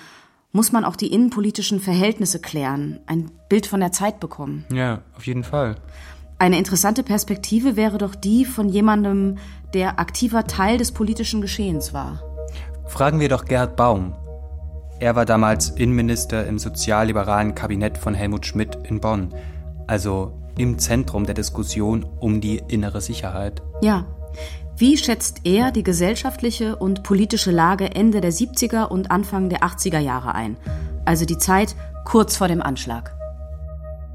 muss 0.53 0.73
man 0.73 0.85
auch 0.85 0.97
die 0.97 1.13
innenpolitischen 1.13 1.81
Verhältnisse 1.81 2.41
klären, 2.41 3.01
ein 3.07 3.31
Bild 3.49 3.67
von 3.67 3.81
der 3.81 3.93
Zeit 3.93 4.21
bekommen. 4.21 4.65
Ja, 4.73 5.03
auf 5.17 5.27
jeden 5.27 5.43
Fall. 5.43 5.77
Eine 6.39 6.59
interessante 6.59 7.03
Perspektive 7.03 7.77
wäre 7.77 7.99
doch 7.99 8.15
die 8.15 8.45
von 8.45 8.69
jemandem, 8.69 9.39
der 9.73 9.99
aktiver 9.99 10.45
Teil 10.45 10.79
des 10.79 10.93
politischen 10.93 11.41
Geschehens 11.41 11.95
war. 11.95 12.21
Fragen 12.87 13.21
wir 13.21 13.29
doch 13.29 13.45
Gerhard 13.45 13.77
Baum. 13.77 14.15
Er 15.01 15.17
war 15.17 15.25
damals 15.25 15.71
Innenminister 15.71 16.47
im 16.47 16.59
sozialliberalen 16.59 17.55
Kabinett 17.55 17.99
von 17.99 18.15
Helmut 18.15 18.47
Schmidt 18.47 18.79
in 18.85 19.01
Bonn, 19.01 19.35
also 19.87 20.33
im 20.57 20.79
Zentrum 20.79 21.27
der 21.27 21.35
Diskussion 21.35 22.07
um 22.21 22.41
die 22.41 22.63
innere 22.69 23.01
Sicherheit. 23.01 23.63
Ja. 23.83 24.05
Wie 24.77 24.97
schätzt 24.97 25.43
er 25.45 25.71
die 25.71 25.85
gesellschaftliche 25.85 26.77
und 26.77 27.05
politische 27.05 27.53
Lage 27.53 27.95
Ende 27.95 28.21
der 28.21 28.33
70er 28.33 28.89
und 28.89 29.11
Anfang 29.11 29.49
der 29.49 29.61
80er 29.61 30.01
Jahre 30.01 30.35
ein? 30.35 30.57
Also 31.05 31.25
die 31.25 31.39
Zeit 31.39 31.77
kurz 32.05 32.37
vor 32.37 32.49
dem 32.49 32.61
Anschlag. 32.61 33.15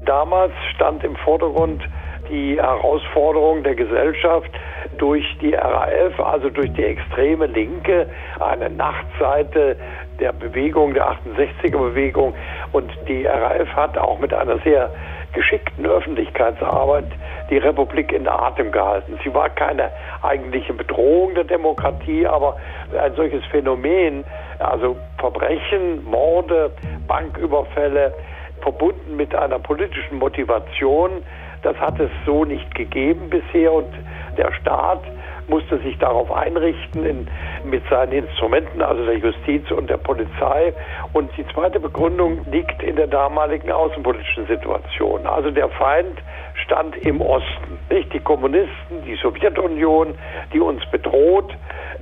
Damals 0.04 0.52
stand 0.74 1.02
im 1.04 1.16
Vordergrund 1.16 1.82
die 2.30 2.56
Herausforderung 2.56 3.62
der 3.62 3.74
Gesellschaft 3.74 4.50
durch 4.98 5.24
die 5.40 5.54
RAF, 5.54 6.18
also 6.20 6.50
durch 6.50 6.72
die 6.72 6.84
extreme 6.84 7.46
Linke, 7.46 8.06
eine 8.38 8.70
Nachtseite 8.70 9.76
der 10.18 10.32
Bewegung, 10.32 10.94
der 10.94 11.10
68er-Bewegung. 11.10 12.34
Und 12.72 12.90
die 13.08 13.26
RAF 13.26 13.68
hat 13.74 13.98
auch 13.98 14.18
mit 14.18 14.32
einer 14.32 14.58
sehr 14.58 14.90
geschickten 15.32 15.86
Öffentlichkeitsarbeit 15.86 17.06
die 17.50 17.58
Republik 17.58 18.12
in 18.12 18.28
Atem 18.28 18.72
gehalten. 18.72 19.18
Sie 19.24 19.32
war 19.34 19.48
keine 19.50 19.90
eigentliche 20.22 20.72
Bedrohung 20.72 21.34
der 21.34 21.44
Demokratie, 21.44 22.26
aber 22.26 22.56
ein 22.98 23.14
solches 23.14 23.44
Phänomen, 23.46 24.24
also 24.58 24.96
Verbrechen, 25.18 26.04
Morde, 26.04 26.72
Banküberfälle, 27.06 28.14
verbunden 28.60 29.16
mit 29.16 29.34
einer 29.34 29.58
politischen 29.58 30.18
Motivation, 30.18 31.22
das 31.62 31.76
hat 31.78 31.98
es 32.00 32.10
so 32.26 32.44
nicht 32.44 32.74
gegeben 32.74 33.30
bisher 33.30 33.72
und 33.72 33.92
der 34.36 34.52
Staat 34.52 35.02
musste 35.50 35.78
sich 35.78 35.98
darauf 35.98 36.32
einrichten 36.32 37.04
in, 37.04 37.28
mit 37.64 37.82
seinen 37.90 38.12
Instrumenten, 38.12 38.80
also 38.80 39.04
der 39.04 39.18
Justiz 39.18 39.70
und 39.72 39.90
der 39.90 39.96
Polizei. 39.96 40.72
Und 41.12 41.30
die 41.36 41.46
zweite 41.48 41.80
Begründung 41.80 42.46
liegt 42.50 42.82
in 42.82 42.96
der 42.96 43.08
damaligen 43.08 43.70
außenpolitischen 43.70 44.46
Situation. 44.46 45.26
Also 45.26 45.50
der 45.50 45.68
Feind 45.70 46.18
stand 46.54 46.96
im 47.04 47.20
Osten, 47.20 47.78
nicht 47.90 48.12
die 48.12 48.20
Kommunisten, 48.20 49.04
die 49.04 49.16
Sowjetunion, 49.16 50.14
die 50.52 50.60
uns 50.60 50.86
bedroht, 50.86 51.52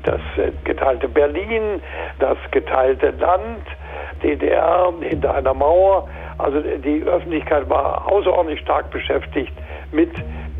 das 0.04 0.20
geteilte 0.64 1.08
Berlin, 1.08 1.82
das 2.18 2.36
geteilte 2.50 3.10
Land, 3.18 3.64
DDR 4.22 4.92
hinter 5.00 5.34
einer 5.34 5.54
Mauer. 5.54 6.08
Also 6.38 6.60
die 6.60 7.02
Öffentlichkeit 7.02 7.68
war 7.68 8.10
außerordentlich 8.10 8.60
stark 8.60 8.90
beschäftigt 8.90 9.52
mit 9.92 10.10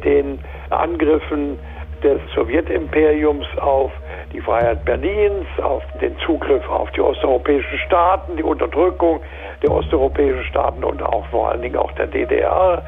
den 0.05 0.39
Angriffen 0.71 1.59
des 2.03 2.21
Sowjetimperiums 2.35 3.47
auf 3.59 3.91
die 4.33 4.41
Freiheit 4.41 4.85
Berlins, 4.85 5.47
auf 5.63 5.83
den 6.01 6.17
Zugriff 6.19 6.69
auf 6.69 6.91
die 6.93 7.01
osteuropäischen 7.01 7.79
Staaten, 7.87 8.37
die 8.37 8.43
Unterdrückung 8.43 9.21
der 9.63 9.73
osteuropäischen 9.73 10.45
Staaten 10.45 10.85
und 10.85 11.03
auch 11.03 11.27
vor 11.27 11.51
allen 11.51 11.63
Dingen 11.63 11.77
auch 11.77 11.93
der 11.93 12.07
DDR. 12.07 12.83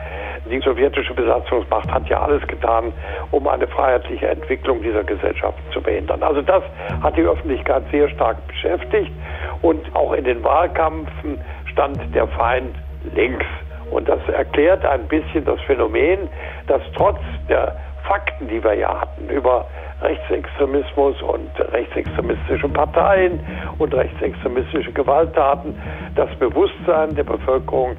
Die 0.48 0.60
sowjetische 0.60 1.14
Besatzungsmacht 1.14 1.92
hat 1.92 2.08
ja 2.08 2.20
alles 2.20 2.46
getan, 2.46 2.92
um 3.30 3.46
eine 3.46 3.66
freiheitliche 3.66 4.28
Entwicklung 4.28 4.82
dieser 4.82 5.04
Gesellschaft 5.04 5.58
zu 5.72 5.82
behindern. 5.82 6.22
Also 6.22 6.42
das 6.42 6.62
hat 7.02 7.16
die 7.16 7.22
Öffentlichkeit 7.22 7.82
sehr 7.90 8.08
stark 8.08 8.46
beschäftigt 8.48 9.12
und 9.62 9.94
auch 9.94 10.12
in 10.12 10.24
den 10.24 10.42
Wahlkämpfen 10.42 11.40
stand 11.66 12.14
der 12.14 12.26
Feind 12.28 12.74
links 13.14 13.46
Und 13.90 14.08
das 14.08 14.20
erklärt 14.28 14.84
ein 14.84 15.06
bisschen 15.08 15.44
das 15.44 15.60
Phänomen, 15.62 16.28
dass 16.66 16.80
trotz 16.96 17.18
der 17.48 17.76
Fakten, 18.04 18.48
die 18.48 18.62
wir 18.62 18.74
ja 18.74 19.00
hatten 19.00 19.28
über 19.28 19.66
Rechtsextremismus 20.00 21.20
und 21.22 21.50
rechtsextremistische 21.72 22.68
Parteien 22.68 23.40
und 23.78 23.92
rechtsextremistische 23.94 24.92
Gewalttaten, 24.92 25.74
das 26.14 26.30
Bewusstsein 26.36 27.14
der 27.14 27.24
Bevölkerung 27.24 27.96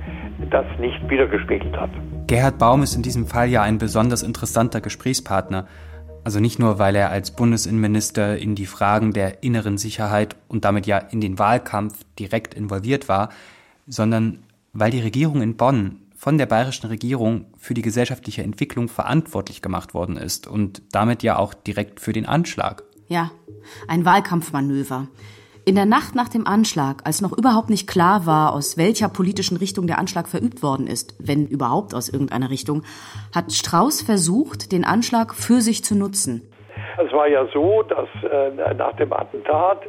das 0.50 0.66
nicht 0.80 1.08
wiedergespiegelt 1.10 1.80
hat. 1.80 1.92
Gerhard 2.32 2.60
Baum 2.60 2.82
ist 2.82 2.96
in 2.96 3.02
diesem 3.02 3.28
Fall 3.28 3.50
ja 3.50 3.62
ein 3.62 3.78
besonders 3.78 4.24
interessanter 4.24 4.80
Gesprächspartner. 4.80 5.68
Also 6.24 6.40
nicht 6.40 6.60
nur, 6.60 6.80
weil 6.80 6.96
er 6.96 7.10
als 7.10 7.32
Bundesinnenminister 7.32 8.38
in 8.38 8.56
die 8.56 8.68
Fragen 8.68 9.12
der 9.12 9.44
inneren 9.44 9.78
Sicherheit 9.78 10.38
und 10.48 10.64
damit 10.64 10.88
ja 10.88 10.98
in 10.98 11.20
den 11.20 11.40
Wahlkampf 11.40 12.06
direkt 12.18 12.54
involviert 12.54 13.10
war, 13.10 13.32
sondern 13.86 14.44
weil 14.72 14.92
die 14.92 15.02
Regierung 15.02 15.42
in 15.42 15.58
Bonn 15.58 16.04
von 16.16 16.38
der 16.38 16.46
bayerischen 16.46 16.88
Regierung 16.88 17.48
für 17.58 17.74
die 17.74 17.82
gesellschaftliche 17.82 18.44
Entwicklung 18.44 18.88
verantwortlich 18.88 19.62
gemacht 19.62 19.94
worden 19.94 20.16
ist 20.16 20.48
und 20.48 20.84
damit 20.94 21.24
ja 21.24 21.38
auch 21.38 21.54
direkt 21.54 22.00
für 22.00 22.14
den 22.14 22.26
Anschlag. 22.26 22.84
Ja, 23.10 23.32
ein 23.90 24.06
Wahlkampfmanöver. 24.06 25.10
In 25.64 25.76
der 25.76 25.86
Nacht 25.86 26.16
nach 26.16 26.28
dem 26.28 26.48
Anschlag, 26.48 27.02
als 27.04 27.22
noch 27.22 27.38
überhaupt 27.38 27.70
nicht 27.70 27.88
klar 27.88 28.26
war, 28.26 28.54
aus 28.54 28.80
welcher 28.80 29.10
politischen 29.10 29.58
Richtung 29.58 29.86
der 29.86 30.00
Anschlag 30.00 30.28
verübt 30.28 30.64
worden 30.64 30.88
ist, 30.88 31.14
wenn 31.20 31.46
überhaupt 31.46 31.94
aus 31.94 32.10
irgendeiner 32.10 32.50
Richtung, 32.50 32.82
hat 33.36 33.52
Strauß 33.52 34.02
versucht, 34.02 34.72
den 34.72 34.84
Anschlag 34.84 35.36
für 35.36 35.62
sich 35.62 35.84
zu 35.84 35.96
nutzen. 35.96 36.42
Es 36.98 37.14
war 37.14 37.28
ja 37.28 37.46
so, 37.54 37.84
dass 37.84 38.10
äh, 38.24 38.74
nach 38.74 38.96
dem 38.96 39.14
Attentat 39.14 39.84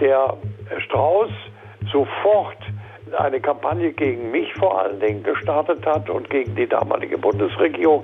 der 0.00 0.36
Strauß 0.84 1.30
sofort 1.92 2.58
eine 3.16 3.40
Kampagne 3.40 3.92
gegen 3.92 4.32
mich 4.32 4.52
vor 4.54 4.80
allen 4.80 4.98
Dingen 4.98 5.22
gestartet 5.22 5.86
hat 5.86 6.10
und 6.10 6.28
gegen 6.28 6.56
die 6.56 6.66
damalige 6.66 7.18
Bundesregierung. 7.18 8.02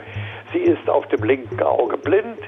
Sie 0.52 0.60
ist 0.60 0.88
auf 0.88 1.06
dem 1.08 1.24
linken 1.24 1.60
Auge 1.60 1.96
blind. 1.96 2.38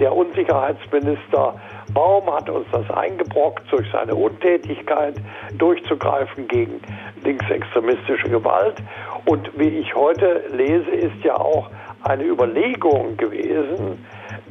Der 0.00 0.14
Unsicherheitsminister 0.14 1.54
Baum 1.92 2.32
hat 2.32 2.48
uns 2.48 2.66
das 2.70 2.88
eingebrockt, 2.90 3.70
durch 3.72 3.90
seine 3.90 4.14
Untätigkeit 4.14 5.14
durchzugreifen 5.56 6.46
gegen 6.46 6.80
linksextremistische 7.24 8.28
Gewalt. 8.28 8.76
Und 9.24 9.50
wie 9.58 9.68
ich 9.68 9.94
heute 9.94 10.44
lese, 10.52 10.90
ist 10.90 11.24
ja 11.24 11.36
auch 11.36 11.70
eine 12.02 12.24
Überlegung 12.24 13.16
gewesen, 13.16 14.04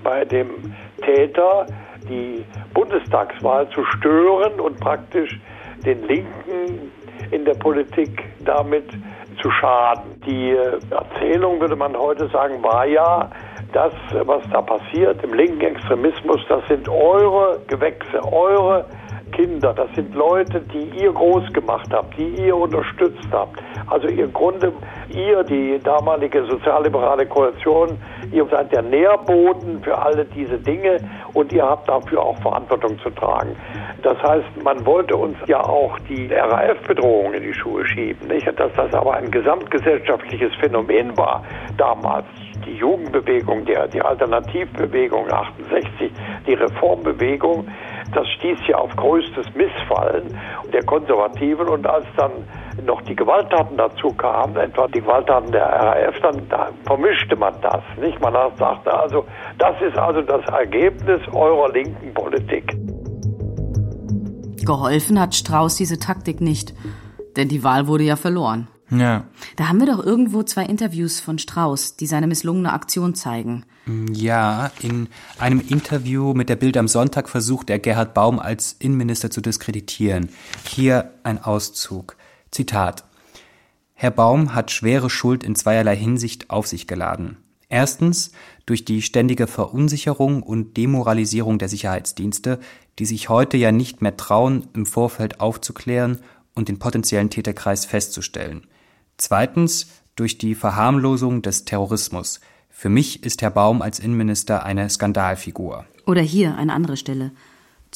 bei 0.04 0.26
dem 0.26 0.76
Täter 1.02 1.68
die 2.10 2.44
Bundestagswahl 2.74 3.70
zu 3.70 3.86
stören 3.86 4.60
und 4.60 4.80
praktisch 4.80 5.40
den 5.86 6.04
Linken 6.08 6.92
in 7.32 7.46
der 7.46 7.54
Politik 7.54 8.24
damit 8.40 8.90
zu 9.42 9.52
schaden. 9.52 10.20
Die 10.26 10.56
Erzählung, 10.90 11.60
würde 11.60 11.76
man 11.76 11.96
heute 11.96 12.28
sagen, 12.30 12.64
war 12.64 12.86
ja, 12.86 13.30
das, 13.74 13.94
was 14.26 14.44
da 14.52 14.62
passiert 14.62 15.24
im 15.24 15.34
linken 15.34 15.62
Extremismus, 15.62 16.42
das 16.50 16.66
sind 16.68 16.88
eure 16.90 17.60
Gewächse, 17.68 18.22
eure 18.32 18.86
Kinder, 19.32 19.74
das 19.74 19.94
sind 19.94 20.16
Leute, 20.16 20.62
die 20.62 20.90
ihr 21.04 21.12
groß 21.12 21.52
gemacht 21.54 21.88
habt, 21.92 22.18
die 22.18 22.46
ihr 22.46 22.56
unterstützt 22.56 23.28
habt. 23.32 23.60
Also 23.88 24.08
im 24.08 24.32
Grunde, 24.34 24.72
ihr, 25.10 25.44
die 25.44 25.80
damalige 25.84 26.46
sozialliberale 26.46 27.26
Koalition, 27.26 27.98
ihr 28.32 28.46
seid 28.50 28.72
der 28.72 28.82
Nährboden 28.82 29.84
für 29.84 29.98
alle 29.98 30.26
diese 30.26 30.58
Dinge 30.58 30.98
und 31.34 31.52
ihr 31.52 31.64
habt 31.64 31.90
dafür 31.90 32.22
auch 32.24 32.38
Verantwortung 32.40 32.98
zu 33.00 33.10
tragen. 33.12 33.56
Das 34.02 34.18
heißt, 34.24 34.64
man 34.64 34.86
wollte 34.86 35.16
uns 35.16 35.38
ja 35.48 35.62
auch 35.62 36.00
die 36.10 36.28
RAF-Bedrohung 36.34 37.34
in 37.34 37.44
die 37.44 37.54
Schuhe 37.54 37.86
schieben, 37.86 38.28
nicht? 38.28 38.48
dass 38.58 38.74
das 38.74 38.94
aber 38.94 39.16
ein 39.16 39.30
gesamtgesellschaftliches 39.30 40.56
Phänomen 40.56 41.18
war 41.18 41.44
damals 41.78 42.26
die 42.66 42.76
Jugendbewegung, 42.76 43.66
der, 43.66 43.88
die 43.88 44.02
Alternativbewegung 44.02 45.32
68, 45.32 46.12
die 46.46 46.54
Reformbewegung, 46.54 47.68
das 48.14 48.28
stieß 48.38 48.60
ja 48.68 48.78
auf 48.78 48.96
größtes 48.96 49.48
Missfallen 49.56 50.38
der 50.72 50.84
Konservativen 50.84 51.68
und 51.68 51.86
als 51.86 52.06
dann 52.16 52.32
noch 52.86 53.02
die 53.02 53.16
Gewalttaten 53.16 53.78
dazu 53.78 54.10
kamen, 54.14 54.56
etwa 54.56 54.88
die 54.88 55.02
Gewalttaten 55.02 55.52
der 55.52 55.66
RAF, 55.66 56.20
dann 56.22 56.48
da 56.50 56.70
vermischte 56.86 57.36
man 57.36 57.54
das, 57.62 57.82
nicht? 58.00 58.20
Man 58.22 58.34
sagte 58.58 58.94
also, 58.94 59.26
das 59.58 59.82
ist 59.82 59.98
also 59.98 60.22
das 60.22 60.46
Ergebnis 60.50 61.22
eurer 61.34 61.72
linken 61.72 62.14
Politik. 62.14 62.76
Geholfen 64.66 65.20
hat 65.20 65.34
Strauß 65.34 65.76
diese 65.76 65.98
Taktik 65.98 66.42
nicht, 66.42 66.74
denn 67.36 67.48
die 67.48 67.64
Wahl 67.64 67.88
wurde 67.88 68.04
ja 68.04 68.16
verloren. 68.16 68.68
Ja. 68.90 69.26
Da 69.58 69.68
haben 69.68 69.80
wir 69.80 69.88
doch 69.88 70.04
irgendwo 70.04 70.44
zwei 70.44 70.64
Interviews 70.64 71.20
von 71.20 71.40
Strauß, 71.40 71.98
die 71.98 72.08
seine 72.08 72.28
misslungene 72.28 72.72
Aktion 72.72 73.16
zeigen. 73.16 73.66
Ja, 74.14 74.72
in 74.82 75.08
einem 75.40 75.62
Interview 75.62 76.34
mit 76.34 76.50
der 76.50 76.56
Bild 76.56 76.78
am 76.78 76.88
Sonntag 76.88 77.30
versucht 77.30 77.70
er 77.70 77.80
Gerhard 77.80 78.14
Baum 78.14 78.40
als 78.40 78.76
Innenminister 78.80 79.30
zu 79.30 79.42
diskreditieren. 79.42 80.30
Hier 80.68 81.12
ein 81.24 81.42
Auszug. 81.42 82.18
Zitat. 82.52 83.06
Herr 83.94 84.12
Baum 84.12 84.54
hat 84.54 84.72
schwere 84.72 85.10
Schuld 85.10 85.44
in 85.44 85.56
zweierlei 85.56 85.96
Hinsicht 85.96 86.50
auf 86.50 86.68
sich 86.68 86.88
geladen. 86.88 87.38
Erstens 87.70 88.32
durch 88.66 88.86
die 88.86 89.02
ständige 89.02 89.48
Verunsicherung 89.48 90.44
und 90.44 90.78
Demoralisierung 90.78 91.58
der 91.58 91.68
Sicherheitsdienste, 91.68 92.60
die 93.00 93.06
sich 93.06 93.30
heute 93.30 93.58
ja 93.58 93.72
nicht 93.72 94.02
mehr 94.02 94.16
trauen, 94.16 94.68
im 94.74 94.86
Vorfeld 94.86 95.40
aufzuklären 95.42 96.20
und 96.56 96.70
den 96.70 96.80
potenziellen 96.80 97.30
Täterkreis 97.30 97.86
festzustellen. 97.86 98.68
Zweitens 99.18 99.88
durch 100.16 100.38
die 100.38 100.54
Verharmlosung 100.56 101.42
des 101.42 101.66
Terrorismus. 101.66 102.40
Für 102.70 102.90
mich 102.90 103.24
ist 103.24 103.42
Herr 103.42 103.50
Baum 103.50 103.82
als 103.82 104.00
Innenminister 104.00 104.64
eine 104.64 104.90
Skandalfigur. 104.90 105.86
Oder 106.06 106.22
hier 106.22 106.56
eine 106.56 106.74
andere 106.74 106.98
Stelle. 106.98 107.32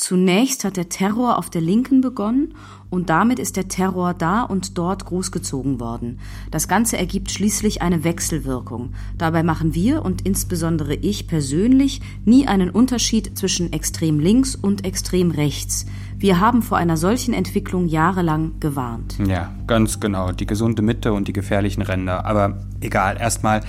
Zunächst 0.02 0.64
hat 0.64 0.78
der 0.78 0.90
Terror 0.90 1.38
auf 1.38 1.52
der 1.52 1.62
Linken 1.62 2.02
begonnen 2.02 2.56
und 2.90 3.12
damit 3.12 3.38
ist 3.38 3.56
der 3.56 3.68
Terror 3.68 4.16
da 4.16 4.42
und 4.42 4.80
dort 4.80 5.06
großgezogen 5.06 5.80
worden. 5.80 6.20
Das 6.50 6.68
Ganze 6.68 6.98
ergibt 6.98 7.30
schließlich 7.30 7.84
eine 7.84 8.04
Wechselwirkung. 8.04 8.94
Dabei 9.20 9.44
machen 9.44 9.76
wir 9.76 10.04
und 10.04 10.24
insbesondere 10.24 10.96
ich 10.96 11.28
persönlich 11.28 12.02
nie 12.26 12.48
einen 12.48 12.72
Unterschied 12.72 13.38
zwischen 13.38 13.74
extrem 13.74 14.20
links 14.20 14.56
und 14.56 14.86
extrem 14.86 15.30
rechts. 15.30 15.86
Wir 16.18 16.40
haben 16.40 16.64
vor 16.64 16.80
einer 16.80 16.98
solchen 16.98 17.36
Entwicklung 17.36 17.88
jahrelang 17.88 18.54
gewarnt. 18.60 19.20
Ja, 19.24 19.54
ganz 19.68 20.00
genau. 20.00 20.32
Die 20.32 20.48
gesunde 20.48 20.82
Mitte 20.82 21.14
und 21.14 21.28
die 21.28 21.34
gefährlichen 21.34 21.84
Ränder. 21.84 22.26
Aber 22.26 22.64
egal, 22.80 23.18
erstmal. 23.20 23.62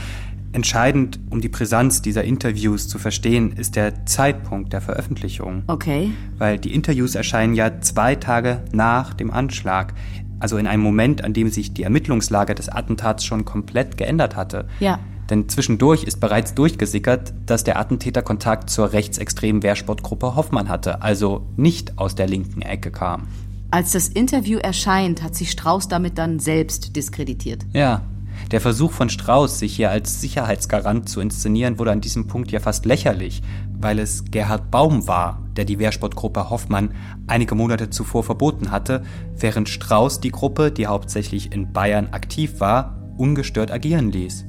Entscheidend, 0.55 1.19
um 1.31 1.41
die 1.41 1.49
Brisanz 1.49 2.03
dieser 2.03 2.25
Interviews 2.25 2.87
zu 2.87 2.99
verstehen, 2.99 3.53
ist 3.53 3.75
der 3.75 4.05
Zeitpunkt 4.05 4.75
der 4.75 4.83
Veröffentlichung. 4.83 5.63
Okay. 5.67 6.11
Weil 6.37 6.59
die 6.59 6.75
Interviews 6.75 7.15
erscheinen 7.15 7.55
ja 7.55 7.81
zwei 7.81 8.17
Tage 8.17 8.63
nach 8.73 9.15
dem 9.15 9.31
Anschlag. 9.31 9.95
Also 10.41 10.59
in 10.59 10.67
einem 10.67 10.83
Moment, 10.83 11.25
an 11.25 11.33
dem 11.33 11.49
sich 11.49 11.73
die 11.73 11.85
Ermittlungslage 11.85 12.55
des 12.55 12.69
Attentats 12.69 13.25
schon 13.25 13.47
komplett 13.47 13.97
geändert 13.97 14.37
hatte. 14.37 14.69
Ja. 14.81 14.99
Denn 15.31 15.49
zwischendurch 15.49 16.05
ist 16.05 16.21
bereits 16.21 16.53
durchgesickert, 16.53 17.33
dass 17.47 17.65
der 17.65 17.79
Attentäter 17.79 18.21
Kontakt 18.21 18.69
zur 18.69 18.93
rechtsextremen 18.93 19.63
Wehrsportgruppe 19.63 20.35
Hoffmann 20.37 20.69
hatte, 20.69 21.01
also 21.01 21.47
nicht 21.57 21.97
aus 21.97 22.15
der 22.15 22.27
linken 22.27 22.61
Ecke 22.61 22.91
kam. 22.91 23.29
Als 23.71 23.93
das 23.93 24.09
Interview 24.09 24.59
erscheint, 24.59 25.23
hat 25.23 25.35
sich 25.35 25.51
Strauß 25.51 25.89
damit 25.89 26.19
dann 26.19 26.39
selbst 26.39 26.95
diskreditiert. 26.95 27.65
Ja. 27.73 28.03
Der 28.51 28.61
Versuch 28.61 28.93
von 28.93 29.09
Strauß, 29.09 29.59
sich 29.59 29.77
hier 29.77 29.91
als 29.91 30.21
Sicherheitsgarant 30.21 31.09
zu 31.09 31.21
inszenieren, 31.21 31.79
wurde 31.79 31.93
an 31.93 32.01
diesem 32.01 32.27
Punkt 32.27 32.53
ja 32.53 32.61
fast 32.61 32.85
lächerlich, 32.85 33.43
weil 33.79 33.99
es 33.99 34.25
Gerhard 34.31 34.71
Baum 34.71 35.07
war, 35.07 35.43
der 35.57 35.65
die 35.65 35.79
Wehrsportgruppe 35.79 36.51
Hoffmann 36.51 36.95
einige 37.27 37.55
Monate 37.55 37.91
zuvor 37.91 38.25
verboten 38.25 38.71
hatte, 38.71 39.05
während 39.37 39.69
Strauß 39.69 40.21
die 40.21 40.31
Gruppe, 40.31 40.71
die 40.71 40.87
hauptsächlich 40.87 41.53
in 41.53 41.73
Bayern 41.73 42.09
aktiv 42.13 42.61
war, 42.61 42.99
ungestört 43.17 43.71
agieren 43.71 44.11
ließ. 44.11 44.45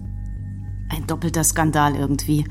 Ein 0.89 1.07
doppelter 1.07 1.43
Skandal 1.43 1.95
irgendwie. 1.95 2.45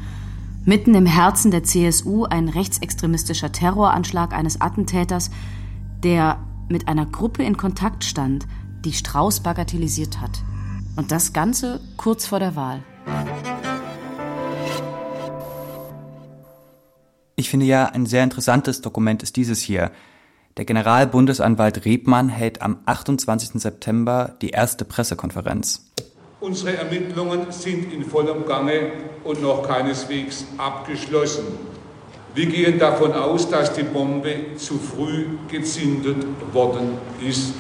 Mitten 0.65 0.95
im 0.95 1.07
Herzen 1.07 1.51
der 1.51 1.65
CSU 1.65 2.25
ein 2.25 2.49
rechtsextremistischer 2.49 3.53
Terroranschlag 3.53 4.33
eines 4.33 4.61
Attentäters, 4.61 5.31
der 6.03 6.39
mit 6.69 6.89
einer 6.89 7.07
Gruppe 7.07 7.43
in 7.43 7.57
Kontakt 7.57 8.05
stand, 8.05 8.47
die 8.85 8.93
Strauß 8.93 9.41
bagatellisiert 9.41 10.21
hat. 10.21 10.43
Und 10.95 11.11
das 11.11 11.33
Ganze 11.33 11.81
kurz 11.97 12.27
vor 12.27 12.39
der 12.39 12.55
Wahl. 12.55 12.83
Ich 17.37 17.49
finde 17.49 17.67
ja, 17.67 17.87
ein 17.87 18.07
sehr 18.07 18.23
interessantes 18.23 18.83
Dokument 18.83 19.23
ist 19.23 19.37
dieses 19.37 19.61
hier. 19.61 19.91
Der 20.59 20.67
Generalbundesanwalt 20.67 21.87
Rebmann 21.87 22.29
hält 22.29 22.61
am 22.61 22.81
28. 22.85 23.61
September 23.61 24.37
die 24.43 24.51
erste 24.51 24.85
Pressekonferenz. 24.85 25.91
Unsere 26.41 26.77
Ermittlungen 26.77 27.51
sind 27.51 27.91
in 27.93 28.05
vollem 28.05 28.45
Gange 28.45 28.93
und 29.25 29.41
noch 29.41 29.67
keineswegs 29.67 30.45
abgeschlossen. 30.59 31.45
Wir 32.35 32.47
gehen 32.47 32.79
davon 32.79 33.13
aus, 33.13 33.49
dass 33.49 33.73
die 33.73 33.83
Bombe 33.83 34.57
zu 34.57 34.79
früh 34.79 35.27
gezündet 35.49 36.25
worden 36.53 36.99
ist. 37.27 37.55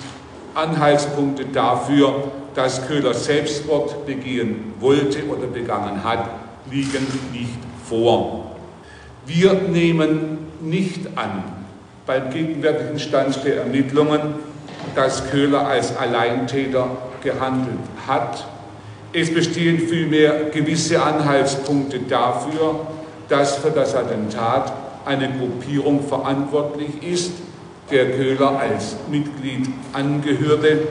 Anhaltspunkte 0.54 1.46
dafür 1.46 2.32
dass 2.54 2.86
Köhler 2.86 3.14
Selbstmord 3.14 4.06
begehen 4.06 4.74
wollte 4.80 5.24
oder 5.26 5.46
begangen 5.46 6.04
hat, 6.04 6.28
liegen 6.70 7.06
nicht 7.32 7.58
vor. 7.88 8.56
Wir 9.26 9.54
nehmen 9.54 10.38
nicht 10.60 11.06
an, 11.16 11.44
beim 12.06 12.30
gegenwärtigen 12.30 12.98
Stand 12.98 13.44
der 13.44 13.58
Ermittlungen, 13.58 14.34
dass 14.94 15.30
Köhler 15.30 15.66
als 15.66 15.96
Alleintäter 15.96 16.88
gehandelt 17.22 17.78
hat. 18.06 18.46
Es 19.12 19.32
bestehen 19.32 19.78
vielmehr 19.78 20.50
gewisse 20.52 21.02
Anhaltspunkte 21.02 22.00
dafür, 22.00 22.80
dass 23.28 23.56
für 23.56 23.70
das 23.70 23.94
Attentat 23.94 24.72
eine 25.04 25.30
Gruppierung 25.30 26.02
verantwortlich 26.06 27.02
ist, 27.02 27.32
der 27.90 28.12
Köhler 28.12 28.58
als 28.58 28.96
Mitglied 29.10 29.68
angehörte. 29.92 30.86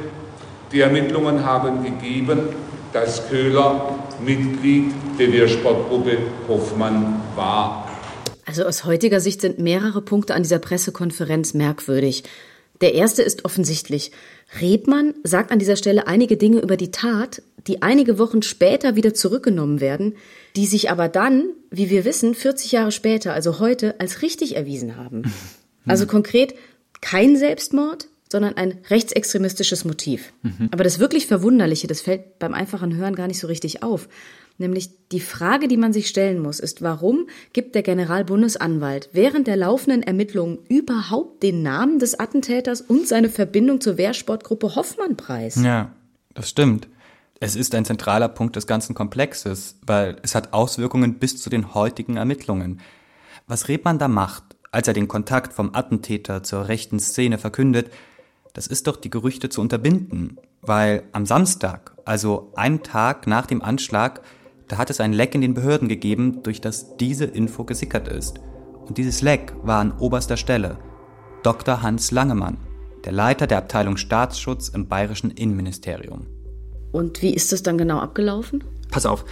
Die 0.71 0.81
Ermittlungen 0.81 1.45
haben 1.45 1.83
gegeben, 1.83 2.49
dass 2.93 3.27
Köhler 3.29 3.99
Mitglied 4.23 4.91
der 5.19 5.31
Wehrsportgruppe 5.31 6.17
Hoffmann 6.47 7.21
war. 7.35 7.87
Also 8.45 8.63
aus 8.65 8.85
heutiger 8.85 9.19
Sicht 9.19 9.41
sind 9.41 9.59
mehrere 9.59 10.01
Punkte 10.01 10.35
an 10.35 10.43
dieser 10.43 10.59
Pressekonferenz 10.59 11.53
merkwürdig. 11.53 12.23
Der 12.81 12.95
erste 12.95 13.21
ist 13.21 13.45
offensichtlich. 13.45 14.11
Rebmann 14.59 15.13
sagt 15.23 15.51
an 15.51 15.59
dieser 15.59 15.75
Stelle 15.75 16.07
einige 16.07 16.35
Dinge 16.35 16.59
über 16.59 16.77
die 16.77 16.91
Tat, 16.91 17.43
die 17.67 17.83
einige 17.83 18.17
Wochen 18.17 18.41
später 18.41 18.95
wieder 18.95 19.13
zurückgenommen 19.13 19.79
werden, 19.79 20.15
die 20.55 20.65
sich 20.65 20.89
aber 20.89 21.07
dann, 21.07 21.49
wie 21.69 21.89
wir 21.89 22.05
wissen, 22.05 22.33
40 22.33 22.71
Jahre 22.71 22.91
später, 22.91 23.33
also 23.33 23.59
heute, 23.59 23.99
als 23.99 24.21
richtig 24.21 24.55
erwiesen 24.55 24.97
haben. 24.97 25.23
Also 25.87 26.05
konkret 26.05 26.53
kein 27.01 27.35
Selbstmord, 27.35 28.07
sondern 28.31 28.55
ein 28.55 28.79
rechtsextremistisches 28.89 29.83
Motiv. 29.83 30.31
Mhm. 30.41 30.69
Aber 30.71 30.83
das 30.83 30.99
wirklich 30.99 31.27
Verwunderliche, 31.27 31.87
das 31.87 32.01
fällt 32.01 32.39
beim 32.39 32.53
einfachen 32.53 32.95
Hören 32.95 33.15
gar 33.15 33.27
nicht 33.27 33.39
so 33.39 33.47
richtig 33.47 33.83
auf. 33.83 34.07
Nämlich 34.57 34.91
die 35.11 35.19
Frage, 35.19 35.67
die 35.67 35.77
man 35.77 35.91
sich 35.91 36.07
stellen 36.07 36.39
muss, 36.39 36.59
ist, 36.59 36.81
warum 36.81 37.27
gibt 37.51 37.73
der 37.73 37.81
Generalbundesanwalt 37.81 39.09
während 39.11 39.47
der 39.47 39.57
laufenden 39.57 40.03
Ermittlungen 40.03 40.59
überhaupt 40.69 41.41
den 41.43 41.63
Namen 41.63 41.99
des 41.99 42.19
Attentäters 42.19 42.79
und 42.81 43.07
seine 43.07 43.29
Verbindung 43.29 43.81
zur 43.81 43.97
Wehrsportgruppe 43.97 44.75
Hoffmann 44.75 45.17
preis? 45.17 45.55
Ja, 45.55 45.91
das 46.33 46.49
stimmt. 46.49 46.87
Es 47.39 47.55
ist 47.55 47.73
ein 47.73 47.85
zentraler 47.85 48.29
Punkt 48.29 48.55
des 48.55 48.67
ganzen 48.67 48.93
Komplexes, 48.93 49.79
weil 49.85 50.17
es 50.21 50.35
hat 50.35 50.53
Auswirkungen 50.53 51.15
bis 51.15 51.41
zu 51.41 51.49
den 51.49 51.73
heutigen 51.73 52.17
Ermittlungen. 52.17 52.81
Was 53.47 53.67
Rebmann 53.67 53.97
da 53.97 54.07
macht, 54.07 54.43
als 54.71 54.87
er 54.87 54.93
den 54.93 55.07
Kontakt 55.07 55.53
vom 55.53 55.75
Attentäter 55.75 56.43
zur 56.43 56.67
rechten 56.67 56.99
Szene 56.99 57.37
verkündet, 57.37 57.91
das 58.53 58.67
ist 58.67 58.87
doch 58.87 58.97
die 58.97 59.09
Gerüchte 59.09 59.49
zu 59.49 59.61
unterbinden, 59.61 60.37
weil 60.61 61.03
am 61.11 61.25
Samstag, 61.25 61.95
also 62.05 62.51
einen 62.55 62.83
Tag 62.83 63.27
nach 63.27 63.45
dem 63.45 63.61
Anschlag, 63.61 64.21
da 64.67 64.77
hat 64.77 64.89
es 64.89 65.01
ein 65.01 65.13
Leck 65.13 65.35
in 65.35 65.41
den 65.41 65.53
Behörden 65.53 65.87
gegeben, 65.87 66.43
durch 66.43 66.61
das 66.61 66.97
diese 66.97 67.25
Info 67.25 67.65
gesickert 67.65 68.07
ist. 68.07 68.39
Und 68.85 68.97
dieses 68.97 69.21
Leck 69.21 69.53
war 69.63 69.79
an 69.79 69.97
oberster 69.97 70.37
Stelle 70.37 70.77
Dr. 71.43 71.81
Hans 71.81 72.11
Langemann, 72.11 72.57
der 73.03 73.11
Leiter 73.11 73.47
der 73.47 73.57
Abteilung 73.57 73.97
Staatsschutz 73.97 74.69
im 74.69 74.87
bayerischen 74.87 75.31
Innenministerium. 75.31 76.27
Und 76.91 77.21
wie 77.21 77.33
ist 77.33 77.51
das 77.51 77.63
dann 77.63 77.77
genau 77.77 77.99
abgelaufen? 77.99 78.63
Pass 78.89 79.05
auf. 79.05 79.25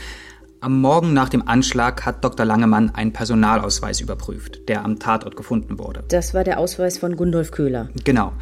Am 0.62 0.82
Morgen 0.82 1.14
nach 1.14 1.30
dem 1.30 1.48
Anschlag 1.48 2.06
hat 2.06 2.22
Dr. 2.22 2.46
Langemann 2.46 2.90
einen 2.94 3.14
Personalausweis 3.14 4.02
überprüft, 4.02 4.68
der 4.68 4.84
am 4.84 5.00
Tatort 5.00 5.38
gefunden 5.38 5.80
wurde. 5.80 6.04
Das 6.10 6.34
war 6.34 6.44
der 6.44 6.60
Ausweis 6.60 6.98
von 6.98 7.16
Gundolf 7.16 7.52
Köhler. 7.52 7.88
Genau. 8.04 8.34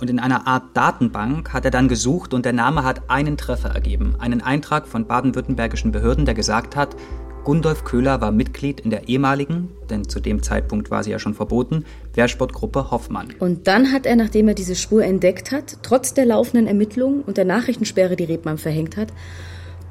Und 0.00 0.08
in 0.08 0.20
einer 0.20 0.46
Art 0.46 0.76
Datenbank 0.76 1.52
hat 1.52 1.64
er 1.64 1.72
dann 1.72 1.88
gesucht 1.88 2.32
und 2.32 2.44
der 2.44 2.52
Name 2.52 2.84
hat 2.84 3.10
einen 3.10 3.36
Treffer 3.36 3.70
ergeben. 3.70 4.14
Einen 4.20 4.40
Eintrag 4.40 4.86
von 4.86 5.08
baden-württembergischen 5.08 5.90
Behörden, 5.90 6.26
der 6.26 6.34
gesagt 6.34 6.76
hat, 6.76 6.94
Gundolf 7.42 7.82
Köhler 7.82 8.20
war 8.20 8.30
Mitglied 8.30 8.78
in 8.78 8.90
der 8.90 9.08
ehemaligen, 9.08 9.70
denn 9.90 10.08
zu 10.08 10.20
dem 10.20 10.44
Zeitpunkt 10.44 10.92
war 10.92 11.02
sie 11.02 11.10
ja 11.10 11.18
schon 11.18 11.34
verboten, 11.34 11.84
Wehrsportgruppe 12.14 12.92
Hoffmann. 12.92 13.34
Und 13.40 13.66
dann 13.66 13.90
hat 13.90 14.06
er, 14.06 14.14
nachdem 14.14 14.46
er 14.46 14.54
diese 14.54 14.76
Spur 14.76 15.04
entdeckt 15.04 15.50
hat, 15.50 15.78
trotz 15.82 16.14
der 16.14 16.26
laufenden 16.26 16.68
Ermittlungen 16.68 17.22
und 17.22 17.36
der 17.36 17.44
Nachrichtensperre, 17.44 18.14
die 18.14 18.24
Rebmann 18.24 18.58
verhängt 18.58 18.96
hat, 18.96 19.12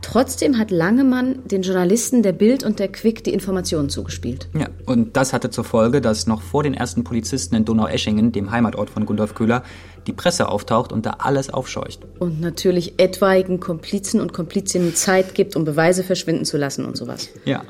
Trotzdem 0.04 0.60
hat 0.60 0.70
Langemann 0.70 1.40
den 1.46 1.62
Journalisten 1.62 2.24
der 2.24 2.34
Bild 2.34 2.64
und 2.64 2.78
der 2.78 2.90
Quick 2.90 3.24
die 3.24 3.34
Informationen 3.34 3.90
zugespielt. 3.90 4.50
Ja, 4.54 4.68
und 4.86 5.16
das 5.16 5.32
hatte 5.34 5.50
zur 5.50 5.64
Folge, 5.64 6.02
dass 6.02 6.28
noch 6.28 6.42
vor 6.42 6.62
den 6.62 6.74
ersten 6.74 7.04
Polizisten 7.04 7.56
in 7.56 7.66
Donaueschingen, 7.66 8.34
dem 8.34 8.52
Heimatort 8.52 8.90
von 8.90 9.06
Gundolf 9.06 9.34
Köhler, 9.34 9.64
die 10.08 10.14
Presse 10.14 10.50
auftaucht 10.50 10.92
und 10.92 11.06
da 11.06 11.18
alles 11.20 11.50
aufscheucht. 11.50 12.00
Und 12.20 12.42
natürlich 12.42 12.94
etwaigen 12.98 13.60
Komplizen 13.60 14.22
und 14.22 14.34
Komplizinnen 14.34 14.96
Zeit 14.96 15.36
gibt, 15.36 15.56
um 15.56 15.66
Beweise 15.66 16.04
verschwinden 16.04 16.46
zu 16.46 16.58
lassen 16.58 16.86
und 16.86 16.98
sowas. 16.98 17.30
Ja, 17.46 17.64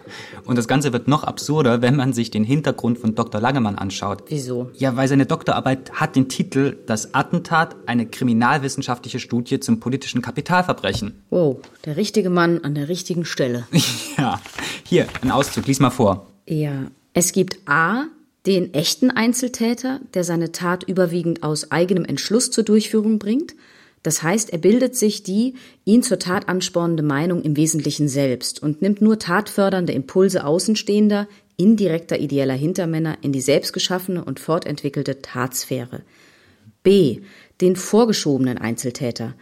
und 0.46 0.58
das 0.58 0.68
Ganze 0.68 0.94
wird 0.94 1.08
noch 1.08 1.24
absurder, 1.24 1.82
wenn 1.82 1.96
man 1.96 2.14
sich 2.14 2.32
den 2.32 2.44
Hintergrund 2.44 2.98
von 2.98 3.16
Dr. 3.16 3.40
Langemann 3.40 3.76
anschaut. 3.76 4.24
Wieso? 4.28 4.70
Ja, 4.74 4.96
weil 4.96 5.08
seine 5.08 5.26
Doktorarbeit 5.26 5.94
hat 5.94 6.16
den 6.16 6.30
Titel 6.30 6.78
Das 6.86 7.14
Attentat, 7.14 7.76
eine 7.86 8.06
kriminalwissenschaftliche 8.06 9.20
Studie 9.20 9.60
zum 9.60 9.80
politischen 9.80 10.22
Kapitalverbrechen. 10.22 11.24
Wow, 11.30 11.58
der 11.86 11.98
richtige 11.98 12.30
Mann 12.30 12.60
an 12.64 12.76
der 12.76 12.90
richtigen 12.90 13.26
Stelle. 13.26 13.68
ja, 14.18 14.40
hier, 14.84 15.08
ein 15.22 15.32
Auszug, 15.32 15.68
lies 15.68 15.80
mal 15.80 15.90
vor. 15.90 16.28
Ja, 16.48 16.72
es 17.14 17.32
gibt 17.32 17.60
A, 17.68 18.06
den 18.46 18.74
echten 18.74 19.10
Einzeltäter, 19.10 20.02
der 20.14 20.24
seine 20.24 20.52
Tat 20.52 20.84
überwiegend 20.84 21.44
aus 21.44 21.72
eigenem 21.72 22.04
Entschluss 22.04 22.52
zur 22.52 22.64
Durchführung 22.64 23.20
bringt. 23.20 23.56
Das 24.04 24.22
heißt, 24.22 24.52
er 24.52 24.58
bildet 24.58 24.98
sich 24.98 25.24
die 25.24 25.54
ihn 25.86 26.04
zur 26.04 26.20
Tat 26.20 26.50
anspornende 26.50 27.04
Meinung 27.04 27.42
im 27.42 27.56
Wesentlichen 27.56 28.10
selbst 28.10 28.62
und 28.62 28.82
nimmt 28.82 29.02
nur 29.02 29.18
tatfördernde 29.18 29.94
Impulse 29.94 30.46
Außenstehender, 30.46 31.30
indirekter 31.56 32.20
ideeller 32.20 32.54
Hintermänner 32.54 33.18
in 33.22 33.32
die 33.32 33.40
selbstgeschaffene 33.40 34.26
und 34.26 34.42
fortentwickelte 34.42 35.22
Tatsphäre. 35.22 36.02
B. 36.84 37.22
Den 37.62 37.78
vorgeschobenen 37.78 38.58
Einzeltäter. 38.58 39.36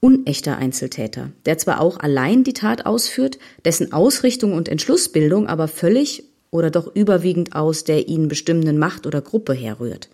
Unechter 0.00 0.58
Einzeltäter, 0.58 1.30
der 1.46 1.56
zwar 1.56 1.80
auch 1.80 1.98
allein 1.98 2.42
die 2.42 2.52
Tat 2.52 2.84
ausführt, 2.84 3.38
dessen 3.64 3.92
Ausrichtung 3.92 4.52
und 4.52 4.68
Entschlussbildung 4.68 5.46
aber 5.46 5.68
völlig 5.68 6.24
oder 6.54 6.70
doch 6.70 6.94
überwiegend 6.94 7.56
aus 7.56 7.82
der 7.82 8.06
ihn 8.06 8.28
bestimmenden 8.28 8.78
Macht 8.78 9.08
oder 9.08 9.20
Gruppe 9.20 9.54
herrührt. 9.54 10.08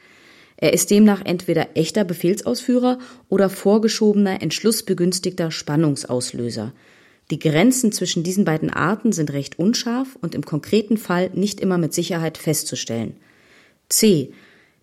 Er 0.57 0.73
ist 0.73 0.91
demnach 0.91 1.23
entweder 1.23 1.69
echter 1.77 2.03
Befehlsausführer 2.03 2.99
oder 3.29 3.51
vorgeschobener, 3.51 4.41
entschlussbegünstigter 4.41 5.51
Spannungsauslöser. 5.51 6.73
Die 7.31 7.39
Grenzen 7.39 7.93
zwischen 7.93 8.23
diesen 8.23 8.47
beiden 8.47 8.71
Arten 8.71 9.13
sind 9.13 9.35
recht 9.35 9.59
unscharf 9.59 10.17
und 10.23 10.35
im 10.35 10.43
konkreten 10.43 10.97
Fall 10.97 11.31
nicht 11.35 11.61
immer 11.61 11.77
mit 11.77 11.93
Sicherheit 11.93 12.39
festzustellen. 12.39 13.17
C. 13.91 14.33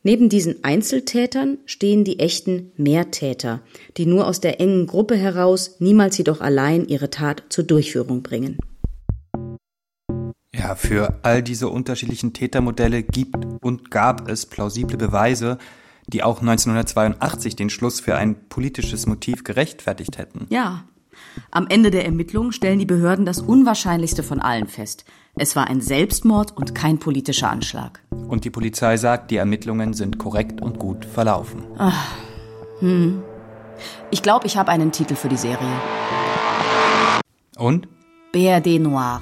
Neben 0.04 0.30
diesen 0.30 0.64
Einzeltätern 0.64 1.58
stehen 1.66 2.04
die 2.04 2.20
echten 2.20 2.72
Mehrtäter, 2.78 3.64
die 3.98 4.06
nur 4.06 4.28
aus 4.28 4.42
der 4.42 4.62
engen 4.62 4.86
Gruppe 4.86 5.16
heraus, 5.16 5.78
niemals 5.80 6.20
jedoch 6.20 6.40
allein 6.40 6.88
ihre 6.88 7.10
Tat 7.10 7.44
zur 7.50 7.64
Durchführung 7.64 8.22
bringen. 8.22 8.58
Ja, 10.58 10.76
für 10.76 11.20
all 11.24 11.44
diese 11.44 11.70
unterschiedlichen 11.70 12.34
Tätermodelle 12.34 13.04
gibt 13.04 13.36
und 13.62 13.92
gab 13.92 14.28
es 14.30 14.46
plausible 14.46 14.98
Beweise, 14.98 15.58
die 16.08 16.24
auch 16.24 16.40
1982 16.42 17.56
den 17.56 17.70
Schluss 17.70 18.00
für 18.00 18.16
ein 18.16 18.48
politisches 18.50 19.06
Motiv 19.06 19.44
gerechtfertigt 19.44 20.18
hätten. 20.18 20.48
Ja. 20.50 20.84
Am 21.52 21.68
Ende 21.68 21.92
der 21.92 22.06
Ermittlungen 22.06 22.52
stellen 22.52 22.80
die 22.80 22.86
Behörden 22.86 23.26
das 23.26 23.42
Unwahrscheinlichste 23.42 24.24
von 24.24 24.40
allen 24.40 24.68
fest. 24.68 25.06
Es 25.36 25.56
war 25.56 25.68
ein 25.68 25.82
Selbstmord 25.82 26.56
und 26.56 26.74
kein 26.74 27.00
politischer 27.00 27.50
Anschlag. 27.50 28.02
Und 28.28 28.46
die 28.46 28.50
Polizei 28.50 28.98
sagt, 28.98 29.32
die 29.32 29.38
Ermittlungen 29.38 29.94
sind 29.94 30.18
korrekt 30.18 30.62
und 30.62 30.80
gut 30.80 31.06
verlaufen. 31.06 31.64
Ach, 31.78 32.16
hm. 32.80 33.22
Ich 34.10 34.24
glaube, 34.24 34.48
ich 34.48 34.58
habe 34.58 34.72
einen 34.72 34.92
Titel 34.92 35.16
für 35.16 35.30
die 35.30 35.38
Serie. 35.38 35.68
Und? 37.58 37.88
BRD 38.32 38.80
Noir. 38.80 39.22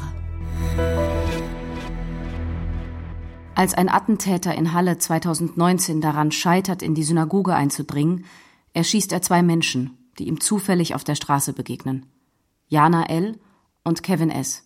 Als 3.55 3.73
ein 3.73 3.87
Attentäter 3.87 4.53
in 4.53 4.73
Halle 4.73 4.97
2019 4.97 6.01
daran 6.01 6.33
scheitert, 6.33 6.81
in 6.81 6.93
die 6.93 7.03
Synagoge 7.03 7.55
einzudringen, 7.55 8.25
erschießt 8.73 9.13
er 9.13 9.21
zwei 9.21 9.41
Menschen, 9.41 9.97
die 10.19 10.27
ihm 10.27 10.41
zufällig 10.41 10.93
auf 10.93 11.05
der 11.05 11.15
Straße 11.15 11.53
begegnen. 11.53 12.05
Jana 12.67 13.05
L. 13.05 13.39
und 13.85 14.03
Kevin 14.03 14.29
S. 14.29 14.63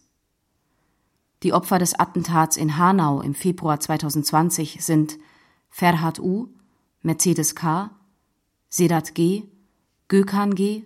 Die 1.43 1.54
Opfer 1.54 1.78
des 1.78 1.93
Attentats 1.93 2.58
in 2.58 2.78
Hanau 2.78 3.21
im 3.21 3.36
Februar 3.36 3.80
2020 3.80 4.84
sind 4.84 5.19
Ferhat 5.69 6.19
U., 6.19 6.47
Mercedes 7.04 7.54
K., 7.54 7.91
Sedat 8.69 9.13
G., 9.13 9.43
Gökhan 10.08 10.56
G., 10.56 10.84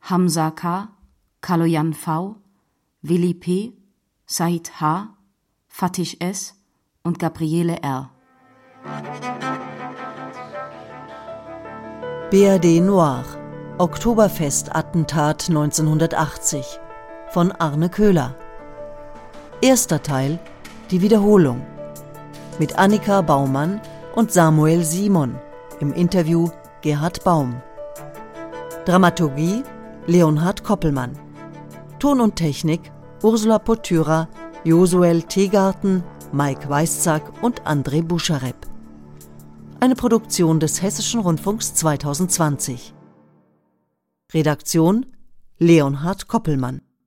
Hamza 0.00 0.50
K., 0.50 0.88
Kaloyan 1.40 1.94
V., 1.94 2.36
Willi 3.02 3.34
P., 3.34 3.72
Said 4.26 4.80
H., 4.80 5.16
Fatih 5.68 6.16
S., 6.18 6.55
und 7.06 7.18
Gabriele 7.18 7.78
R. 7.82 8.10
BRD 12.30 12.80
Noir 12.80 13.24
Oktoberfest-Attentat 13.78 15.48
1980 15.48 16.66
von 17.28 17.52
Arne 17.52 17.88
Köhler. 17.88 18.34
Erster 19.60 20.02
Teil 20.02 20.38
Die 20.90 21.00
Wiederholung 21.00 21.64
mit 22.58 22.78
Annika 22.78 23.20
Baumann 23.20 23.80
und 24.16 24.32
Samuel 24.32 24.82
Simon 24.82 25.38
im 25.78 25.92
Interview 25.92 26.48
Gerhard 26.80 27.22
Baum. 27.22 27.62
Dramaturgie 28.84 29.62
Leonhard 30.06 30.64
Koppelmann. 30.64 31.12
Ton 31.98 32.20
und 32.20 32.36
Technik 32.36 32.90
Ursula 33.22 33.58
Potyra, 33.58 34.28
Josuel 34.64 35.22
Tegarten, 35.22 36.02
Mike 36.32 36.68
Weißzack 36.68 37.42
und 37.42 37.62
André 37.62 38.02
Buscharep. 38.02 38.56
Eine 39.80 39.94
Produktion 39.94 40.60
des 40.60 40.82
Hessischen 40.82 41.20
Rundfunks 41.20 41.74
2020. 41.74 42.94
Redaktion 44.32 45.06
Leonhard 45.58 46.28
Koppelmann 46.28 46.85